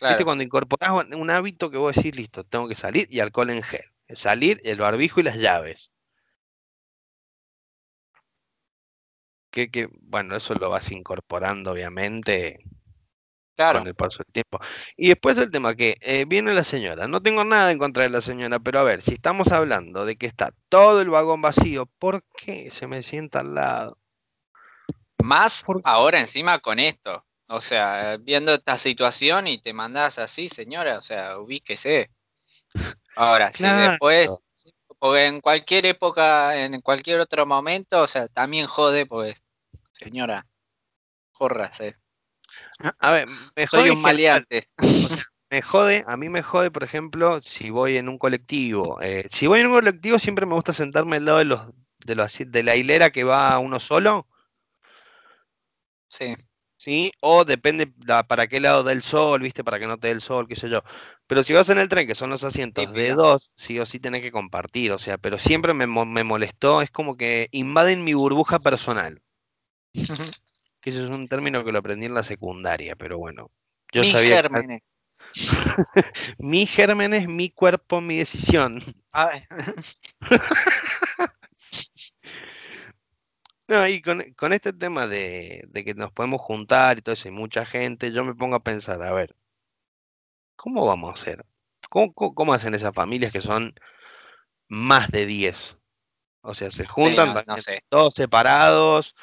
¿Viste 0.00 0.24
cuando 0.24 0.42
incorporas 0.42 0.90
un 1.14 1.30
hábito 1.30 1.70
que 1.70 1.76
vos 1.78 1.94
decís, 1.94 2.16
listo, 2.16 2.42
tengo 2.42 2.66
que 2.66 2.74
salir 2.74 3.06
y 3.08 3.20
alcohol 3.20 3.50
en 3.50 3.62
gel? 3.62 3.84
Salir, 4.16 4.60
el 4.64 4.78
barbijo 4.78 5.20
y 5.20 5.22
las 5.22 5.36
llaves. 5.36 5.92
Que, 9.52 9.70
que, 9.70 9.88
bueno, 10.00 10.36
eso 10.36 10.54
lo 10.54 10.70
vas 10.70 10.90
incorporando 10.90 11.70
obviamente 11.70 12.64
con 13.56 13.86
el 13.86 13.94
paso 13.94 14.18
del 14.18 14.32
tiempo. 14.32 14.58
Y 14.96 15.08
después 15.08 15.38
el 15.38 15.50
tema 15.50 15.74
que 15.74 15.96
eh, 16.00 16.24
viene 16.26 16.54
la 16.54 16.64
señora. 16.64 17.06
No 17.08 17.22
tengo 17.22 17.44
nada 17.44 17.70
en 17.70 17.78
contra 17.78 18.02
de 18.02 18.10
la 18.10 18.20
señora, 18.20 18.58
pero 18.58 18.80
a 18.80 18.84
ver, 18.84 19.02
si 19.02 19.14
estamos 19.14 19.52
hablando 19.52 20.04
de 20.04 20.16
que 20.16 20.26
está 20.26 20.52
todo 20.68 21.00
el 21.00 21.10
vagón 21.10 21.42
vacío, 21.42 21.86
¿por 21.98 22.24
qué 22.36 22.70
se 22.70 22.86
me 22.86 23.02
sienta 23.02 23.40
al 23.40 23.54
lado? 23.54 23.98
Más 25.22 25.64
ahora 25.84 26.20
encima 26.20 26.58
con 26.58 26.78
esto. 26.78 27.24
O 27.46 27.60
sea, 27.60 28.16
viendo 28.18 28.54
esta 28.54 28.78
situación 28.78 29.46
y 29.46 29.60
te 29.60 29.72
mandás 29.72 30.18
así, 30.18 30.48
señora, 30.48 30.98
o 30.98 31.02
sea, 31.02 31.38
ubíquese. 31.38 32.10
Ahora, 33.14 33.52
si 33.52 33.62
después, 33.62 34.30
porque 34.98 35.26
en 35.26 35.40
cualquier 35.42 35.84
época, 35.84 36.56
en 36.56 36.80
cualquier 36.80 37.20
otro 37.20 37.44
momento, 37.44 38.00
o 38.00 38.08
sea, 38.08 38.26
también 38.28 38.66
jode, 38.66 39.04
pues, 39.04 39.36
señora, 39.92 40.46
jórrase. 41.32 42.01
A 42.98 43.12
ver, 43.12 43.28
me 43.56 43.66
Soy 43.66 43.90
un 43.90 44.00
maleante. 44.00 44.68
O 44.78 45.08
sea, 45.08 45.24
me 45.50 45.62
jode, 45.62 46.04
a 46.06 46.16
mí 46.16 46.28
me 46.28 46.42
jode, 46.42 46.70
por 46.70 46.82
ejemplo, 46.82 47.42
si 47.42 47.70
voy 47.70 47.96
en 47.96 48.08
un 48.08 48.18
colectivo. 48.18 49.00
Eh, 49.02 49.28
si 49.30 49.46
voy 49.46 49.60
en 49.60 49.66
un 49.66 49.74
colectivo, 49.74 50.18
siempre 50.18 50.46
me 50.46 50.54
gusta 50.54 50.72
sentarme 50.72 51.16
al 51.16 51.24
lado 51.26 51.38
de 51.38 51.44
los, 51.44 51.60
de 52.04 52.14
los 52.14 52.38
de 52.38 52.62
la 52.62 52.76
hilera 52.76 53.10
que 53.10 53.24
va 53.24 53.58
uno 53.58 53.78
solo. 53.78 54.26
Sí. 56.08 56.34
¿sí? 56.82 57.12
O 57.20 57.44
depende 57.44 57.86
para 58.26 58.48
qué 58.48 58.58
lado 58.58 58.82
del 58.82 59.02
sol, 59.02 59.40
¿viste? 59.40 59.62
Para 59.62 59.78
que 59.78 59.86
no 59.86 59.98
te 59.98 60.08
dé 60.08 60.14
el 60.14 60.20
sol, 60.20 60.48
qué 60.48 60.56
sé 60.56 60.68
yo. 60.68 60.82
Pero 61.28 61.44
si 61.44 61.52
vas 61.52 61.68
en 61.68 61.78
el 61.78 61.88
tren, 61.88 62.08
que 62.08 62.16
son 62.16 62.30
los 62.30 62.42
asientos 62.42 62.92
de 62.92 63.12
dos, 63.12 63.52
sí 63.54 63.78
o 63.78 63.86
sí 63.86 64.00
tenés 64.00 64.20
que 64.20 64.32
compartir, 64.32 64.90
o 64.90 64.98
sea, 64.98 65.16
pero 65.16 65.38
siempre 65.38 65.74
me, 65.74 65.86
me 65.86 66.24
molestó, 66.24 66.82
es 66.82 66.90
como 66.90 67.16
que 67.16 67.48
invaden 67.52 68.02
mi 68.02 68.14
burbuja 68.14 68.58
personal. 68.58 69.22
que 70.82 70.90
eso 70.90 71.04
es 71.04 71.10
un 71.10 71.28
término 71.28 71.64
que 71.64 71.72
lo 71.72 71.78
aprendí 71.78 72.06
en 72.06 72.14
la 72.14 72.24
secundaria, 72.24 72.96
pero 72.96 73.16
bueno. 73.16 73.50
Yo 73.92 74.02
mi 74.02 74.10
sabía 74.10 74.42
gérmenes. 74.42 74.82
mi 76.38 76.66
gérmenes, 76.66 77.28
mi 77.28 77.50
cuerpo, 77.50 78.02
mi 78.02 78.18
decisión. 78.18 78.82
No, 83.68 83.88
y 83.88 84.02
con, 84.02 84.52
este 84.52 84.74
tema 84.74 85.06
de, 85.06 85.66
que 85.72 85.94
nos 85.94 86.12
podemos 86.12 86.42
juntar 86.42 86.98
y 86.98 87.00
todo 87.00 87.14
eso, 87.14 87.28
y 87.28 87.30
mucha 87.30 87.64
gente, 87.64 88.12
yo 88.12 88.22
me 88.22 88.34
pongo 88.34 88.56
a 88.56 88.62
pensar, 88.62 89.00
a 89.02 89.12
ver, 89.12 89.34
¿cómo 90.56 90.84
vamos 90.84 91.10
a 91.10 91.22
hacer? 91.22 91.46
¿Cómo, 91.88 92.52
hacen 92.52 92.74
esas 92.74 92.92
familias 92.92 93.32
que 93.32 93.40
son 93.40 93.74
más 94.68 95.10
de 95.10 95.24
10? 95.24 95.78
O 96.42 96.52
sea, 96.52 96.70
se 96.70 96.84
juntan 96.84 97.34
todos 97.88 98.12
separados, 98.14 99.14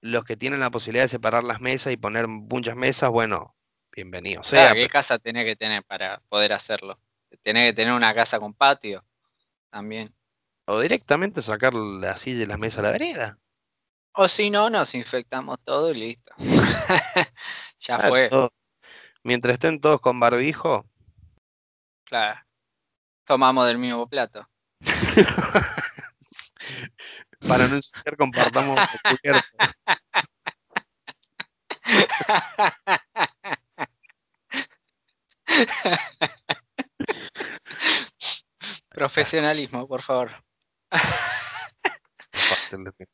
los 0.00 0.24
que 0.24 0.36
tienen 0.36 0.60
la 0.60 0.70
posibilidad 0.70 1.04
de 1.04 1.08
separar 1.08 1.44
las 1.44 1.60
mesas 1.60 1.92
y 1.92 1.96
poner 1.96 2.28
muchas 2.28 2.76
mesas, 2.76 3.10
bueno, 3.10 3.54
bienvenido 3.92 4.42
sea. 4.42 4.72
¿Qué 4.72 4.88
casa 4.88 5.18
tiene 5.18 5.44
que 5.44 5.56
tener 5.56 5.82
para 5.84 6.20
poder 6.28 6.52
hacerlo? 6.52 6.98
Tiene 7.42 7.66
que 7.66 7.72
tener 7.74 7.92
una 7.92 8.14
casa 8.14 8.40
con 8.40 8.54
patio 8.54 9.04
también. 9.70 10.14
O 10.66 10.80
directamente 10.80 11.42
sacar 11.42 11.74
la 11.74 12.16
silla 12.16 12.42
y 12.42 12.46
las 12.46 12.58
mesas 12.58 12.80
a 12.80 12.82
la 12.82 12.90
vereda. 12.92 13.38
O 14.12 14.28
si 14.28 14.50
no, 14.50 14.70
nos 14.70 14.94
infectamos 14.94 15.58
todo 15.64 15.90
y 15.90 15.94
listo. 15.94 16.32
ya 17.80 17.98
fue. 17.98 18.30
Mientras 19.22 19.54
estén 19.54 19.80
todos 19.80 20.00
con 20.00 20.18
barbijo. 20.18 20.84
Claro. 22.04 22.40
Tomamos 23.24 23.66
del 23.66 23.78
mismo 23.78 24.08
plato. 24.08 24.48
Para 27.46 27.68
no 27.68 27.76
ensuciar, 27.76 28.16
compartamos 28.16 28.78
Profesionalismo, 38.88 39.86
por 39.88 40.02
favor. 40.02 40.30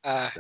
ah. 0.03 0.33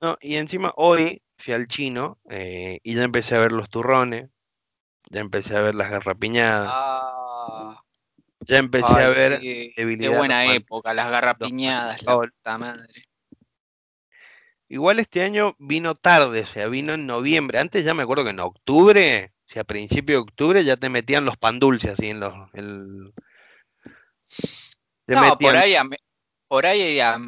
No, 0.00 0.16
y 0.20 0.36
encima 0.36 0.72
hoy 0.76 1.22
fui 1.36 1.54
al 1.54 1.66
chino 1.66 2.18
eh, 2.30 2.78
y 2.82 2.94
ya 2.94 3.02
empecé 3.02 3.34
a 3.34 3.40
ver 3.40 3.52
los 3.52 3.68
turrones, 3.68 4.30
ya 5.10 5.20
empecé 5.20 5.56
a 5.56 5.62
ver 5.62 5.74
las 5.74 5.90
garrapiñadas. 5.90 6.68
Ah. 6.70 7.82
ya 8.40 8.58
empecé 8.58 8.92
a 8.92 9.08
ver 9.08 9.40
Qué 9.40 10.08
buena 10.08 10.54
época, 10.54 10.94
las 10.94 11.10
garrapiñadas, 11.10 12.02
la 12.02 12.16
puta 12.16 12.58
madre. 12.58 13.02
Igual 14.68 14.98
este 14.98 15.22
año 15.22 15.56
vino 15.58 15.94
tarde, 15.94 16.42
o 16.42 16.46
sea, 16.46 16.68
vino 16.68 16.92
en 16.94 17.06
noviembre. 17.06 17.58
Antes 17.58 17.84
ya 17.84 17.94
me 17.94 18.02
acuerdo 18.02 18.24
que 18.24 18.30
en 18.30 18.40
octubre, 18.40 19.32
o 19.48 19.52
sea, 19.52 19.62
a 19.62 19.64
principio 19.64 20.16
de 20.16 20.22
octubre 20.22 20.64
ya 20.64 20.76
te 20.76 20.90
metían 20.90 21.24
los 21.24 21.38
pan 21.38 21.58
dulces 21.58 21.92
así 21.92 22.08
en 22.08 22.20
los... 22.20 22.34
no, 25.06 25.38
por 25.38 25.56
ahí, 25.56 25.74
a, 25.74 25.84
por 26.46 26.66
ahí 26.66 27.00
a 27.00 27.18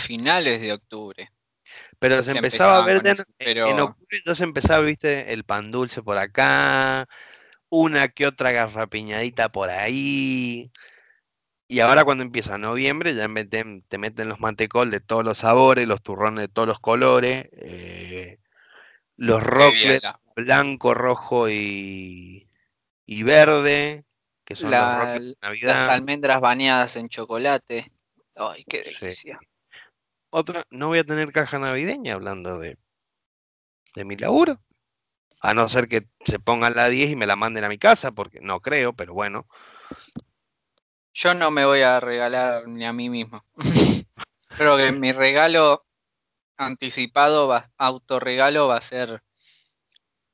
finales 0.00 0.60
de 0.60 0.72
octubre. 0.72 1.30
Pero 2.00 2.22
se 2.22 2.32
empezaba 2.32 2.78
a 2.78 2.86
ver, 2.86 3.02
en 3.38 3.80
octubre 3.80 4.22
ya 4.24 4.34
se 4.34 4.44
empezaba, 4.44 4.80
viste, 4.84 5.32
el 5.32 5.44
pan 5.44 5.70
dulce 5.70 6.02
por 6.02 6.16
acá, 6.16 7.08
una 7.68 8.08
que 8.08 8.26
otra 8.26 8.52
garrapiñadita 8.52 9.50
por 9.50 9.70
ahí. 9.70 10.70
Y 11.70 11.80
ahora 11.80 12.04
cuando 12.04 12.24
empieza 12.24 12.56
noviembre 12.56 13.14
ya 13.14 13.28
meten, 13.28 13.82
te 13.88 13.98
meten 13.98 14.30
los 14.30 14.40
mantecol 14.40 14.90
de 14.90 15.00
todos 15.00 15.22
los 15.22 15.38
sabores, 15.38 15.86
los 15.86 16.02
turrones 16.02 16.40
de 16.40 16.48
todos 16.48 16.66
los 16.66 16.80
colores, 16.80 17.46
eh, 17.52 18.38
los 19.16 19.42
rocklets 19.42 20.02
blanco, 20.34 20.94
rojo 20.94 21.50
y, 21.50 22.48
y, 23.04 23.22
verde, 23.22 24.04
que 24.46 24.56
son 24.56 24.70
los 24.70 24.80
de 24.80 25.34
Navidad. 25.42 25.74
Las 25.74 25.88
almendras 25.90 26.40
bañadas 26.40 26.96
en 26.96 27.10
chocolate. 27.10 27.92
Ay, 28.34 28.64
qué 28.66 28.84
delicia. 28.84 29.38
Otra, 30.30 30.64
no 30.70 30.88
voy 30.88 31.00
a 31.00 31.04
tener 31.04 31.32
caja 31.32 31.58
navideña 31.58 32.14
hablando 32.14 32.58
de, 32.58 32.78
de 33.94 34.04
mi 34.04 34.16
laburo. 34.16 34.58
A 35.40 35.52
no 35.52 35.68
ser 35.68 35.86
que 35.88 36.06
se 36.24 36.38
pongan 36.38 36.74
la 36.74 36.88
10 36.88 37.10
y 37.10 37.16
me 37.16 37.26
la 37.26 37.36
manden 37.36 37.64
a 37.64 37.68
mi 37.68 37.78
casa, 37.78 38.12
porque 38.12 38.40
no 38.40 38.60
creo, 38.60 38.94
pero 38.94 39.12
bueno. 39.12 39.46
Yo 41.20 41.34
no 41.34 41.50
me 41.50 41.64
voy 41.64 41.80
a 41.80 41.98
regalar 41.98 42.68
ni 42.68 42.86
a 42.86 42.92
mí 42.92 43.10
mismo. 43.10 43.44
Creo 44.56 44.76
que 44.76 44.92
mi 44.92 45.10
regalo 45.10 45.84
anticipado, 46.56 47.48
va, 47.48 47.72
autorregalo 47.76 48.68
va 48.68 48.76
a 48.76 48.82
ser, 48.82 49.24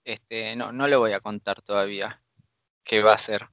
este, 0.05 0.55
no, 0.57 0.73
no 0.73 0.87
le 0.87 0.97
voy 0.97 1.13
a 1.13 1.21
contar 1.21 1.63
todavía 1.63 2.21
qué 2.85 3.03
va 3.03 3.15
a 3.15 3.19
ser. 3.19 3.49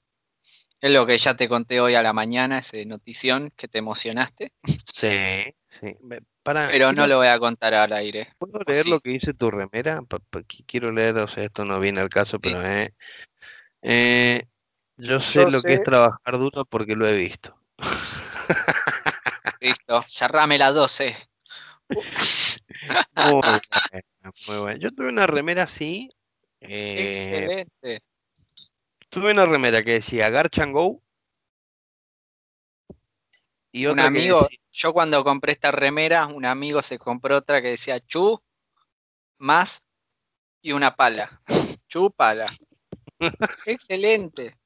Es 0.82 0.92
lo 0.92 1.06
que 1.06 1.18
ya 1.18 1.36
te 1.36 1.48
conté 1.48 1.80
hoy 1.80 1.96
a 1.96 2.04
la 2.04 2.12
mañana, 2.12 2.60
ese 2.60 2.86
notición 2.86 3.54
que 3.56 3.70
te 3.70 3.78
emocionaste. 3.78 4.52
Sí, 4.90 5.56
sí. 5.80 5.96
Pero 6.44 6.92
no 6.92 7.08
lo 7.08 7.16
voy 7.16 7.28
a 7.28 7.40
contar 7.40 7.74
al 7.76 7.94
aire. 7.94 8.34
¿Puedo 8.40 8.60
leer 8.68 8.88
lo 8.88 9.00
que 9.00 9.12
dice 9.12 9.34
tu 9.34 9.50
remera? 9.50 10.02
quiero 10.68 10.92
leer, 10.92 11.18
o 11.20 11.30
sea, 11.30 11.46
esto 11.46 11.64
no 11.64 11.80
viene 11.80 12.02
al 12.02 12.10
caso, 12.10 12.42
pero 12.42 12.62
eh, 12.62 12.94
eh, 13.84 14.44
yo 15.02 15.20
sé 15.20 15.50
lo 15.50 15.62
que 15.62 15.74
es 15.74 15.84
trabajar 15.84 16.38
duro 16.38 16.64
porque 16.66 16.96
lo 16.96 17.08
he 17.08 17.18
visto. 17.18 17.58
Listo, 19.60 20.02
cerrame 20.04 20.58
la 20.60 20.72
12. 20.72 21.16
muy 23.16 23.42
bueno, 24.60 24.78
Yo 24.78 24.92
tuve 24.92 25.10
una 25.10 25.26
remera 25.26 25.64
así. 25.64 26.10
Eh, 26.60 27.10
Excelente. 27.10 28.04
Tuve 29.10 29.32
una 29.32 29.46
remera 29.46 29.84
que 29.84 29.94
decía 29.94 30.30
Garchan 30.30 30.72
Go. 30.72 31.02
Y 33.72 33.88
un 33.88 34.00
amigo, 34.00 34.48
yo 34.72 34.94
cuando 34.94 35.24
compré 35.24 35.54
esta 35.54 35.72
remera, 35.72 36.28
un 36.28 36.46
amigo 36.46 36.82
se 36.84 37.00
compró 37.00 37.38
otra 37.38 37.62
que 37.62 37.70
decía 37.70 38.00
Chu, 38.02 38.40
más 39.40 39.82
y 40.62 40.74
una 40.74 40.96
pala. 40.96 41.42
Chu, 41.88 42.12
pala. 42.12 42.46
Excelente. 43.66 44.61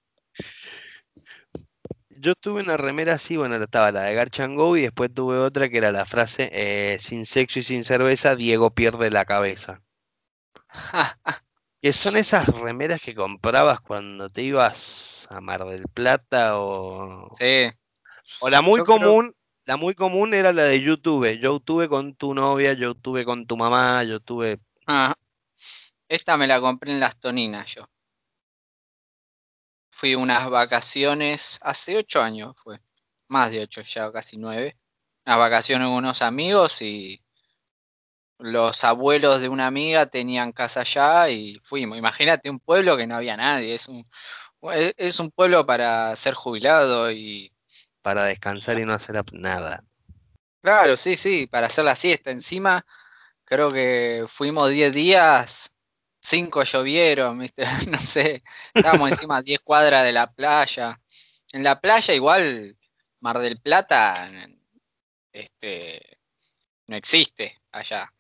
Yo 2.10 2.36
tuve 2.36 2.62
una 2.62 2.78
remera 2.78 3.14
así, 3.14 3.38
bueno, 3.38 3.56
estaba 3.56 3.92
la 3.92 4.04
de 4.04 4.16
Garchango 4.16 4.76
y 4.78 4.82
después 4.82 5.14
tuve 5.14 5.38
otra 5.38 5.70
que 5.70 5.78
era 5.78 5.92
la 5.92 6.06
frase, 6.06 6.50
eh, 6.52 6.98
sin 7.00 7.26
sexo 7.26 7.60
y 7.60 7.64
sin 7.64 7.84
cerveza, 7.84 8.36
Diego 8.36 8.72
pierde 8.72 9.12
la 9.12 9.26
cabeza. 9.26 9.82
que 11.82 11.94
son 11.94 12.18
esas 12.18 12.48
remeras 12.48 13.02
que 13.02 13.14
comprabas 13.14 13.80
cuando 13.80 14.30
te 14.30 14.42
ibas 14.42 15.28
a 15.30 15.42
Mar 15.42 15.66
del 15.66 15.84
Plata 15.94 16.60
o... 16.60 17.30
Sí. 17.38 17.72
O 18.40 18.50
la 18.50 18.62
muy 18.62 18.84
común, 18.84 19.36
la 19.66 19.78
muy 19.78 19.94
común 19.94 20.34
era 20.34 20.52
la 20.52 20.64
de 20.64 20.82
YouTube. 20.82 21.40
Yo 21.40 21.60
tuve 21.60 21.88
con 21.88 22.16
tu 22.16 22.34
novia, 22.34 22.74
yo 22.74 22.96
tuve 22.96 23.24
con 23.24 23.46
tu 23.46 23.56
mamá, 23.56 24.04
yo 24.04 24.20
tuve... 24.20 24.60
Ah, 24.88 25.16
esta 26.08 26.38
me 26.38 26.48
la 26.48 26.60
compré 26.60 26.92
en 26.92 27.00
las 27.00 27.20
toninas 27.20 27.68
yo. 27.74 27.88
Fui 29.96 30.14
unas 30.14 30.50
vacaciones, 30.50 31.58
hace 31.62 31.96
ocho 31.96 32.22
años 32.22 32.54
fue, 32.62 32.82
más 33.30 33.50
de 33.50 33.62
ocho 33.62 33.80
ya, 33.80 34.12
casi 34.12 34.36
nueve. 34.36 34.76
Unas 35.26 35.40
vacaciones 35.40 35.88
con 35.88 35.96
unos 35.96 36.22
amigos 36.22 36.82
y 36.82 37.24
los 38.40 38.84
abuelos 38.84 39.40
de 39.40 39.48
una 39.48 39.68
amiga 39.68 40.08
tenían 40.08 40.52
casa 40.52 40.82
allá 40.82 41.30
y 41.30 41.62
fuimos. 41.64 41.98
Imagínate 41.98 42.50
un 42.50 42.60
pueblo 42.60 42.98
que 42.98 43.08
no 43.08 43.16
había 43.16 43.38
nadie, 43.38 43.76
es 43.76 43.88
un, 43.88 44.06
es 44.98 45.18
un 45.18 45.32
pueblo 45.32 45.66
para 45.66 46.14
ser 46.18 46.34
jubilado 46.34 47.10
y... 47.10 47.54
Para 48.02 48.28
descansar 48.28 48.78
y 48.78 48.84
no 48.84 48.92
hacer 48.92 49.16
nada. 49.32 49.82
Claro, 50.62 50.98
sí, 50.98 51.16
sí, 51.16 51.48
para 51.48 51.68
hacer 51.68 51.86
la 51.86 51.96
siesta. 51.96 52.32
Encima, 52.32 52.86
creo 53.46 53.72
que 53.72 54.26
fuimos 54.28 54.70
10 54.72 54.92
días, 54.92 55.72
5 56.26 56.64
llovieron, 56.64 57.40
¿viste? 57.40 57.66
no 57.88 58.00
sé, 58.00 58.44
estábamos 58.74 59.12
encima 59.12 59.42
10 59.42 59.60
cuadras 59.62 60.04
de 60.04 60.12
la 60.12 60.32
playa. 60.32 61.00
En 61.52 61.64
la 61.64 61.80
playa 61.80 62.14
igual, 62.14 62.78
Mar 63.22 63.40
del 63.40 63.60
Plata, 63.60 64.30
este, 65.32 66.18
no 66.88 66.96
existe 66.96 67.62
allá. 67.72 68.12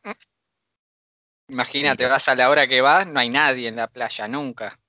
Imagínate, 1.50 2.06
vas 2.06 2.28
a 2.28 2.36
la 2.36 2.50
hora 2.50 2.68
que 2.68 2.82
vas, 2.82 3.06
no 3.08 3.20
hay 3.20 3.30
nadie 3.30 3.68
en 3.68 3.76
la 3.76 3.88
playa, 3.88 4.28
nunca. 4.28 4.80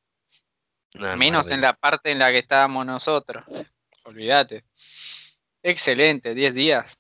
Menos 1.17 1.51
en 1.51 1.61
la 1.61 1.75
parte 1.75 2.11
en 2.11 2.19
la 2.19 2.31
que 2.31 2.39
estábamos 2.39 2.87
nosotros. 2.87 3.45
Olvídate. 4.05 4.65
Excelente, 5.63 6.35
10 6.35 6.55
días 6.55 6.99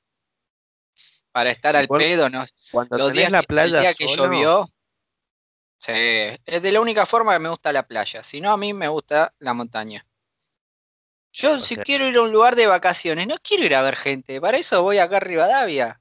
para 1.36 1.50
estar 1.50 1.76
al 1.76 1.86
pedo, 1.86 2.30
¿no? 2.30 2.46
Cuando 2.72 2.96
los 2.96 3.12
días 3.12 3.30
la 3.30 3.42
playa 3.42 3.76
el 3.76 3.80
día 3.82 3.94
que 3.94 4.06
llovió, 4.06 4.66
sí, 5.78 5.92
es 5.92 6.62
de 6.62 6.72
la 6.72 6.80
única 6.80 7.06
forma 7.06 7.32
que 7.32 7.38
me 7.38 7.48
gusta 7.48 7.72
la 7.72 7.86
playa, 7.86 8.22
si 8.22 8.40
no 8.40 8.52
a 8.52 8.56
mí 8.56 8.72
me 8.72 8.88
gusta 8.88 9.32
la 9.38 9.54
montaña. 9.54 10.06
Yo 11.32 11.60
si 11.60 11.76
quiero 11.76 12.06
ir 12.06 12.16
a 12.16 12.22
un 12.22 12.32
lugar 12.32 12.56
de 12.56 12.66
vacaciones, 12.66 13.26
no 13.26 13.36
quiero 13.42 13.64
ir 13.64 13.74
a 13.74 13.82
ver 13.82 13.96
gente, 13.96 14.40
para 14.40 14.56
eso 14.56 14.82
voy 14.82 14.98
acá 14.98 15.18
a 15.18 15.20
Rivadavia. 15.20 16.00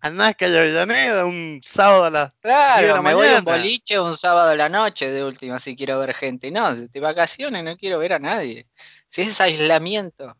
Andás 0.00 0.34
que 0.34 0.46
haya 0.46 0.58
Avellaneda 0.58 1.24
un 1.24 1.60
sábado 1.62 2.04
a 2.04 2.10
las 2.10 2.34
Claro, 2.40 3.00
me 3.00 3.14
voy 3.14 3.28
a 3.28 3.38
un 3.38 3.44
boliche 3.44 4.00
un 4.00 4.16
sábado 4.16 4.50
a 4.50 4.56
la 4.56 4.68
noche 4.68 5.08
de 5.08 5.24
última 5.24 5.60
si 5.60 5.76
quiero 5.76 6.00
ver 6.00 6.14
gente. 6.14 6.50
No, 6.50 6.74
de 6.74 7.00
vacaciones 7.00 7.62
no 7.62 7.76
quiero 7.76 8.00
ver 8.00 8.14
a 8.14 8.18
nadie. 8.18 8.66
Si 9.08 9.22
es 9.22 9.40
aislamiento 9.40 10.36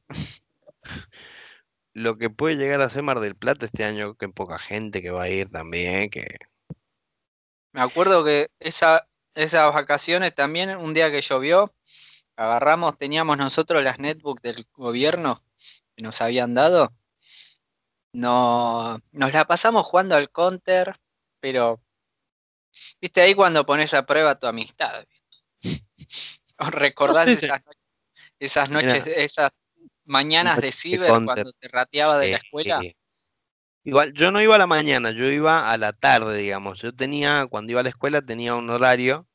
lo 1.98 2.16
que 2.16 2.30
puede 2.30 2.56
llegar 2.56 2.80
a 2.80 2.90
ser 2.90 3.02
Mar 3.02 3.20
del 3.20 3.34
Plata 3.34 3.66
este 3.66 3.84
año, 3.84 4.14
que 4.14 4.28
poca 4.28 4.58
gente 4.58 5.02
que 5.02 5.10
va 5.10 5.24
a 5.24 5.28
ir 5.28 5.50
también, 5.50 6.10
que... 6.10 6.26
Me 7.78 7.84
acuerdo 7.84 8.24
que 8.24 8.50
esa, 8.58 9.06
esas 9.36 9.72
vacaciones 9.72 10.34
también, 10.34 10.76
un 10.76 10.94
día 10.94 11.12
que 11.12 11.22
llovió, 11.22 11.72
agarramos, 12.34 12.98
teníamos 12.98 13.38
nosotros 13.38 13.84
las 13.84 14.00
netbooks 14.00 14.42
del 14.42 14.66
gobierno 14.72 15.44
que 15.94 16.02
nos 16.02 16.20
habían 16.20 16.54
dado. 16.54 16.92
No, 18.12 19.00
nos 19.12 19.32
la 19.32 19.44
pasamos 19.44 19.86
jugando 19.86 20.16
al 20.16 20.28
counter, 20.28 20.98
pero 21.38 21.80
viste 23.00 23.20
ahí 23.20 23.36
cuando 23.36 23.64
pones 23.64 23.94
a 23.94 24.04
prueba 24.04 24.34
tu 24.34 24.48
amistad. 24.48 25.04
¿Os 25.62 26.70
recordás 26.72 27.28
esas, 27.28 27.62
esas 28.40 28.70
noches, 28.70 29.04
esas 29.06 29.52
mañanas 30.04 30.60
de 30.60 30.72
ciber 30.72 31.10
cuando 31.10 31.52
te 31.52 31.68
rateaba 31.68 32.18
de 32.18 32.32
la 32.32 32.36
escuela? 32.38 32.80
Igual, 33.84 34.12
yo 34.12 34.30
no 34.30 34.42
iba 34.42 34.56
a 34.56 34.58
la 34.58 34.66
mañana, 34.66 35.12
yo 35.12 35.24
iba 35.26 35.70
a 35.70 35.78
la 35.78 35.92
tarde, 35.92 36.36
digamos. 36.36 36.80
Yo 36.80 36.94
tenía, 36.94 37.46
cuando 37.46 37.72
iba 37.72 37.80
a 37.80 37.84
la 37.84 37.88
escuela, 37.88 38.20
tenía 38.22 38.54
un 38.54 38.68
horario, 38.70 39.26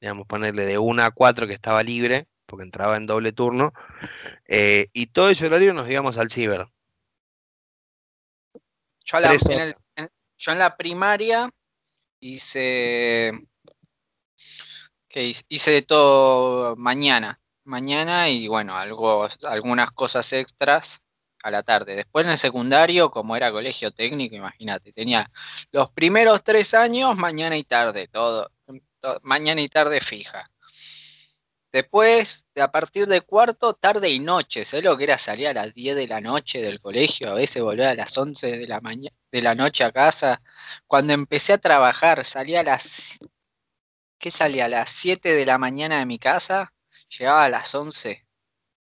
digamos, 0.00 0.26
ponerle 0.26 0.64
de 0.64 0.78
1 0.78 1.02
a 1.02 1.10
4 1.10 1.46
que 1.46 1.54
estaba 1.54 1.82
libre, 1.82 2.26
porque 2.46 2.64
entraba 2.64 2.96
en 2.96 3.06
doble 3.06 3.32
turno, 3.32 3.72
eh, 4.46 4.88
y 4.92 5.06
todo 5.06 5.30
ese 5.30 5.46
horario 5.46 5.72
nos 5.72 5.88
íbamos 5.88 6.18
al 6.18 6.30
ciber. 6.30 6.66
Yo, 9.04 9.18
en, 9.18 10.10
yo 10.38 10.52
en 10.52 10.58
la 10.58 10.76
primaria 10.76 11.50
hice, 12.20 13.32
que 15.08 15.24
hice, 15.24 15.44
hice 15.48 15.70
de 15.70 15.82
todo 15.82 16.76
mañana 16.76 17.42
mañana 17.64 18.28
y 18.28 18.48
bueno, 18.48 18.76
algo, 18.76 19.28
algunas 19.42 19.90
cosas 19.92 20.32
extras 20.32 21.01
a 21.42 21.50
la 21.50 21.62
tarde. 21.62 21.96
Después 21.96 22.24
en 22.24 22.32
el 22.32 22.38
secundario, 22.38 23.10
como 23.10 23.36
era 23.36 23.50
colegio 23.52 23.90
técnico, 23.92 24.36
imagínate, 24.36 24.92
tenía 24.92 25.30
los 25.70 25.90
primeros 25.90 26.42
tres 26.44 26.74
años, 26.74 27.16
mañana 27.16 27.56
y 27.56 27.64
tarde, 27.64 28.08
todo, 28.08 28.50
mañana 29.22 29.60
y 29.60 29.68
tarde 29.68 30.00
fija. 30.00 30.48
Después, 31.72 32.44
a 32.60 32.70
partir 32.70 33.06
de 33.06 33.22
cuarto, 33.22 33.72
tarde 33.72 34.10
y 34.10 34.18
noche. 34.18 34.66
¿Sabes 34.66 34.84
lo 34.84 34.96
que 34.98 35.04
era 35.04 35.16
salir 35.16 35.48
a 35.48 35.54
las 35.54 35.72
10 35.72 35.96
de 35.96 36.06
la 36.06 36.20
noche 36.20 36.60
del 36.60 36.80
colegio? 36.80 37.30
A 37.30 37.34
veces 37.34 37.62
volver 37.62 37.86
a 37.88 37.94
las 37.94 38.16
11 38.16 38.58
de 38.58 38.66
la, 38.66 38.80
de 39.30 39.42
la 39.42 39.54
noche 39.54 39.82
a 39.82 39.90
casa. 39.90 40.42
Cuando 40.86 41.14
empecé 41.14 41.54
a 41.54 41.58
trabajar, 41.58 42.26
salía 42.26 42.60
a 42.60 42.62
las... 42.62 43.18
¿Qué 44.18 44.30
salía? 44.30 44.66
A 44.66 44.68
las 44.68 44.90
7 44.90 45.32
de 45.32 45.46
la 45.46 45.56
mañana 45.56 45.98
de 45.98 46.06
mi 46.06 46.18
casa 46.18 46.72
Llegaba 47.18 47.44
a 47.44 47.48
las 47.48 47.74
11 47.74 48.24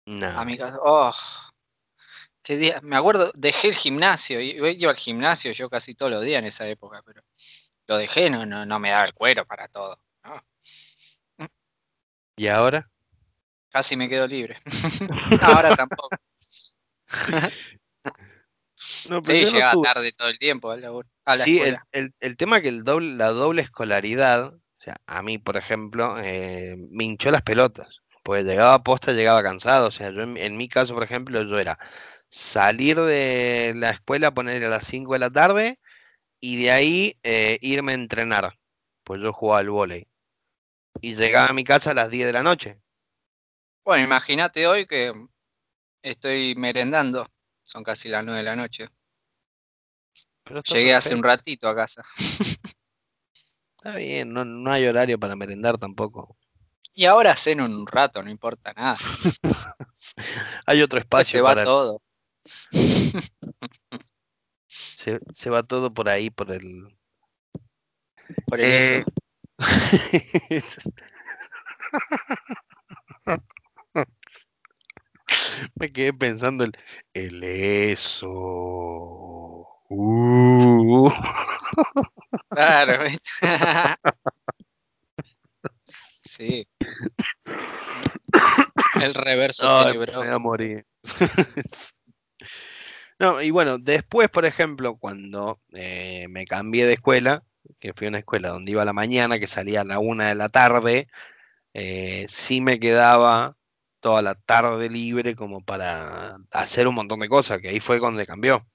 no. 0.08 0.28
a 0.28 0.46
mi 0.46 0.58
casa. 0.58 0.80
Oh, 0.82 1.14
qué 2.46 2.56
día. 2.56 2.80
Me 2.82 2.96
acuerdo, 2.96 3.34
dejé 3.36 3.68
el 3.70 3.76
gimnasio. 3.76 4.40
Iba 4.40 4.92
al 4.92 4.96
gimnasio 4.96 5.52
yo 5.52 5.70
casi 5.70 5.96
todos 5.96 6.12
los 6.12 6.24
días 6.24 6.40
en 6.40 6.46
esa 6.46 6.66
época, 6.68 7.02
pero 7.06 7.22
lo 7.88 7.98
dejé, 7.98 8.30
no, 8.30 8.46
no, 8.46 8.66
no 8.66 8.80
me 8.80 8.92
daba 8.92 9.06
el 9.06 9.14
cuero 9.14 9.46
para 9.46 9.68
todo. 9.68 10.00
¿Y 12.38 12.48
ahora? 12.48 12.90
Casi 13.70 13.98
me 13.98 14.08
quedo 14.08 14.28
libre. 14.28 14.62
ahora 15.42 15.76
tampoco. 15.76 16.10
no, 19.10 19.22
pero 19.22 19.48
sí, 19.48 19.54
llega 19.54 19.74
tarde 19.82 20.14
todo 20.14 20.30
el 20.30 20.40
tiempo 20.40 20.72
a 20.72 20.78
la, 20.78 20.92
sí, 21.44 21.60
el, 21.62 21.78
el, 21.92 22.14
el, 22.20 22.38
tema 22.38 22.62
que 22.62 22.70
el 22.70 22.84
doble, 22.84 23.14
la 23.16 23.30
doble 23.30 23.62
escolaridad, 23.62 24.54
o 24.54 24.62
sea, 24.80 24.98
a 25.08 25.22
mí, 25.22 25.38
por 25.38 25.58
ejemplo, 25.58 26.18
eh, 26.20 26.76
me 26.78 27.06
hinchó 27.06 27.32
las 27.32 27.42
pelotas 27.42 28.02
pues 28.26 28.44
llegaba 28.44 28.74
a 28.74 28.84
posta, 28.84 29.14
llegaba 29.14 29.44
cansado. 29.44 29.88
O 29.88 29.92
sea, 29.92 30.10
yo 30.10 30.24
en, 30.24 30.58
mi 30.58 30.68
caso, 30.68 30.96
por 30.96 31.04
ejemplo, 31.04 31.44
yo 31.44 31.60
era 31.60 31.78
salir 32.30 33.00
de 33.00 33.74
la 33.76 33.92
escuela, 33.92 34.34
poner 34.34 34.64
a 34.64 34.70
las 34.70 34.86
5 34.86 35.14
de 35.14 35.20
la 35.20 35.30
tarde 35.30 35.80
y 36.40 36.62
de 36.62 36.72
ahí 36.72 37.18
eh, 37.24 37.58
irme 37.62 37.94
a 37.94 37.96
entrenar. 37.96 38.60
Pues 39.04 39.22
yo 39.22 39.34
jugaba 39.34 39.60
al 39.60 39.70
vóley. 39.70 40.08
Y 41.02 41.16
llegaba 41.16 41.48
a 41.48 41.54
mi 41.54 41.64
casa 41.64 41.92
a 41.92 41.96
las 41.96 42.10
10 42.10 42.28
de 42.28 42.34
la 42.34 42.44
noche. 42.44 42.80
Bueno, 43.84 44.04
imagínate 44.04 44.66
hoy 44.68 44.88
que 44.88 45.14
estoy 46.02 46.56
merendando. 46.56 47.30
Son 47.64 47.84
casi 47.84 48.10
las 48.10 48.24
9 48.24 48.40
de 48.40 48.44
la 48.44 48.56
noche. 48.56 48.90
Llegué 50.66 50.94
hace 50.94 51.16
un 51.16 51.24
ratito 51.24 51.68
a 51.68 51.76
casa. 51.76 52.04
Está 53.78 53.98
bien, 53.98 54.34
no, 54.34 54.46
no 54.46 54.72
hay 54.72 54.86
horario 54.88 55.20
para 55.20 55.36
merendar 55.36 55.78
tampoco. 55.78 56.38
Y 56.94 57.06
ahora 57.06 57.36
ceno 57.36 57.66
en 57.66 57.74
un 57.74 57.86
rato, 57.86 58.24
no 58.24 58.30
importa 58.30 58.74
nada. 58.74 58.96
Hay 60.66 60.82
otro 60.82 60.98
espacio. 60.98 61.40
Se 61.40 61.42
va 61.42 61.64
todo. 61.64 62.02
Se, 64.98 65.50
va 65.50 65.64
todo 65.64 65.94
por 65.94 66.10
ahí, 66.10 66.30
por 66.30 66.52
el. 66.52 66.98
Por 68.48 68.60
el 68.60 68.68
eh, 68.68 69.06
Me 75.76 75.92
quedé 75.92 76.14
pensando 76.14 76.64
el, 76.64 76.78
el 77.14 77.44
eso. 77.44 78.30
Uh. 79.90 81.10
Claro. 82.50 83.04
Sí. 85.88 86.68
El 89.02 89.14
reverso 89.14 89.86
tenebroso. 89.86 90.40
morir. 90.40 90.86
no, 93.20 93.42
y 93.42 93.52
bueno, 93.52 93.78
después, 93.78 94.30
por 94.30 94.46
ejemplo, 94.46 94.98
cuando 94.98 95.62
eh, 95.74 96.28
me 96.30 96.46
cambié 96.46 96.86
de 96.86 96.94
escuela, 96.94 97.44
que 97.80 97.94
fui 97.94 98.08
a 98.08 98.10
una 98.10 98.20
escuela 98.20 98.50
donde 98.50 98.72
iba 98.72 98.82
a 98.82 98.86
la 98.86 98.94
mañana, 98.94 99.40
que 99.40 99.48
salía 99.48 99.82
a 99.82 99.86
la 99.86 100.00
una 100.00 100.30
de 100.30 100.36
la 100.36 100.50
tarde, 100.50 101.08
eh, 101.74 102.28
sí 102.30 102.62
me 102.62 102.80
quedaba 102.80 103.58
toda 104.02 104.22
la 104.22 104.36
tarde 104.36 104.90
libre 104.90 105.36
como 105.36 105.62
para 105.64 106.38
hacer 106.52 106.88
un 106.88 106.96
montón 106.96 107.20
de 107.20 107.30
cosas, 107.30 107.60
que 107.62 107.70
ahí 107.70 107.80
fue 107.80 108.00
cuando 108.00 108.26
cambió. 108.26 108.68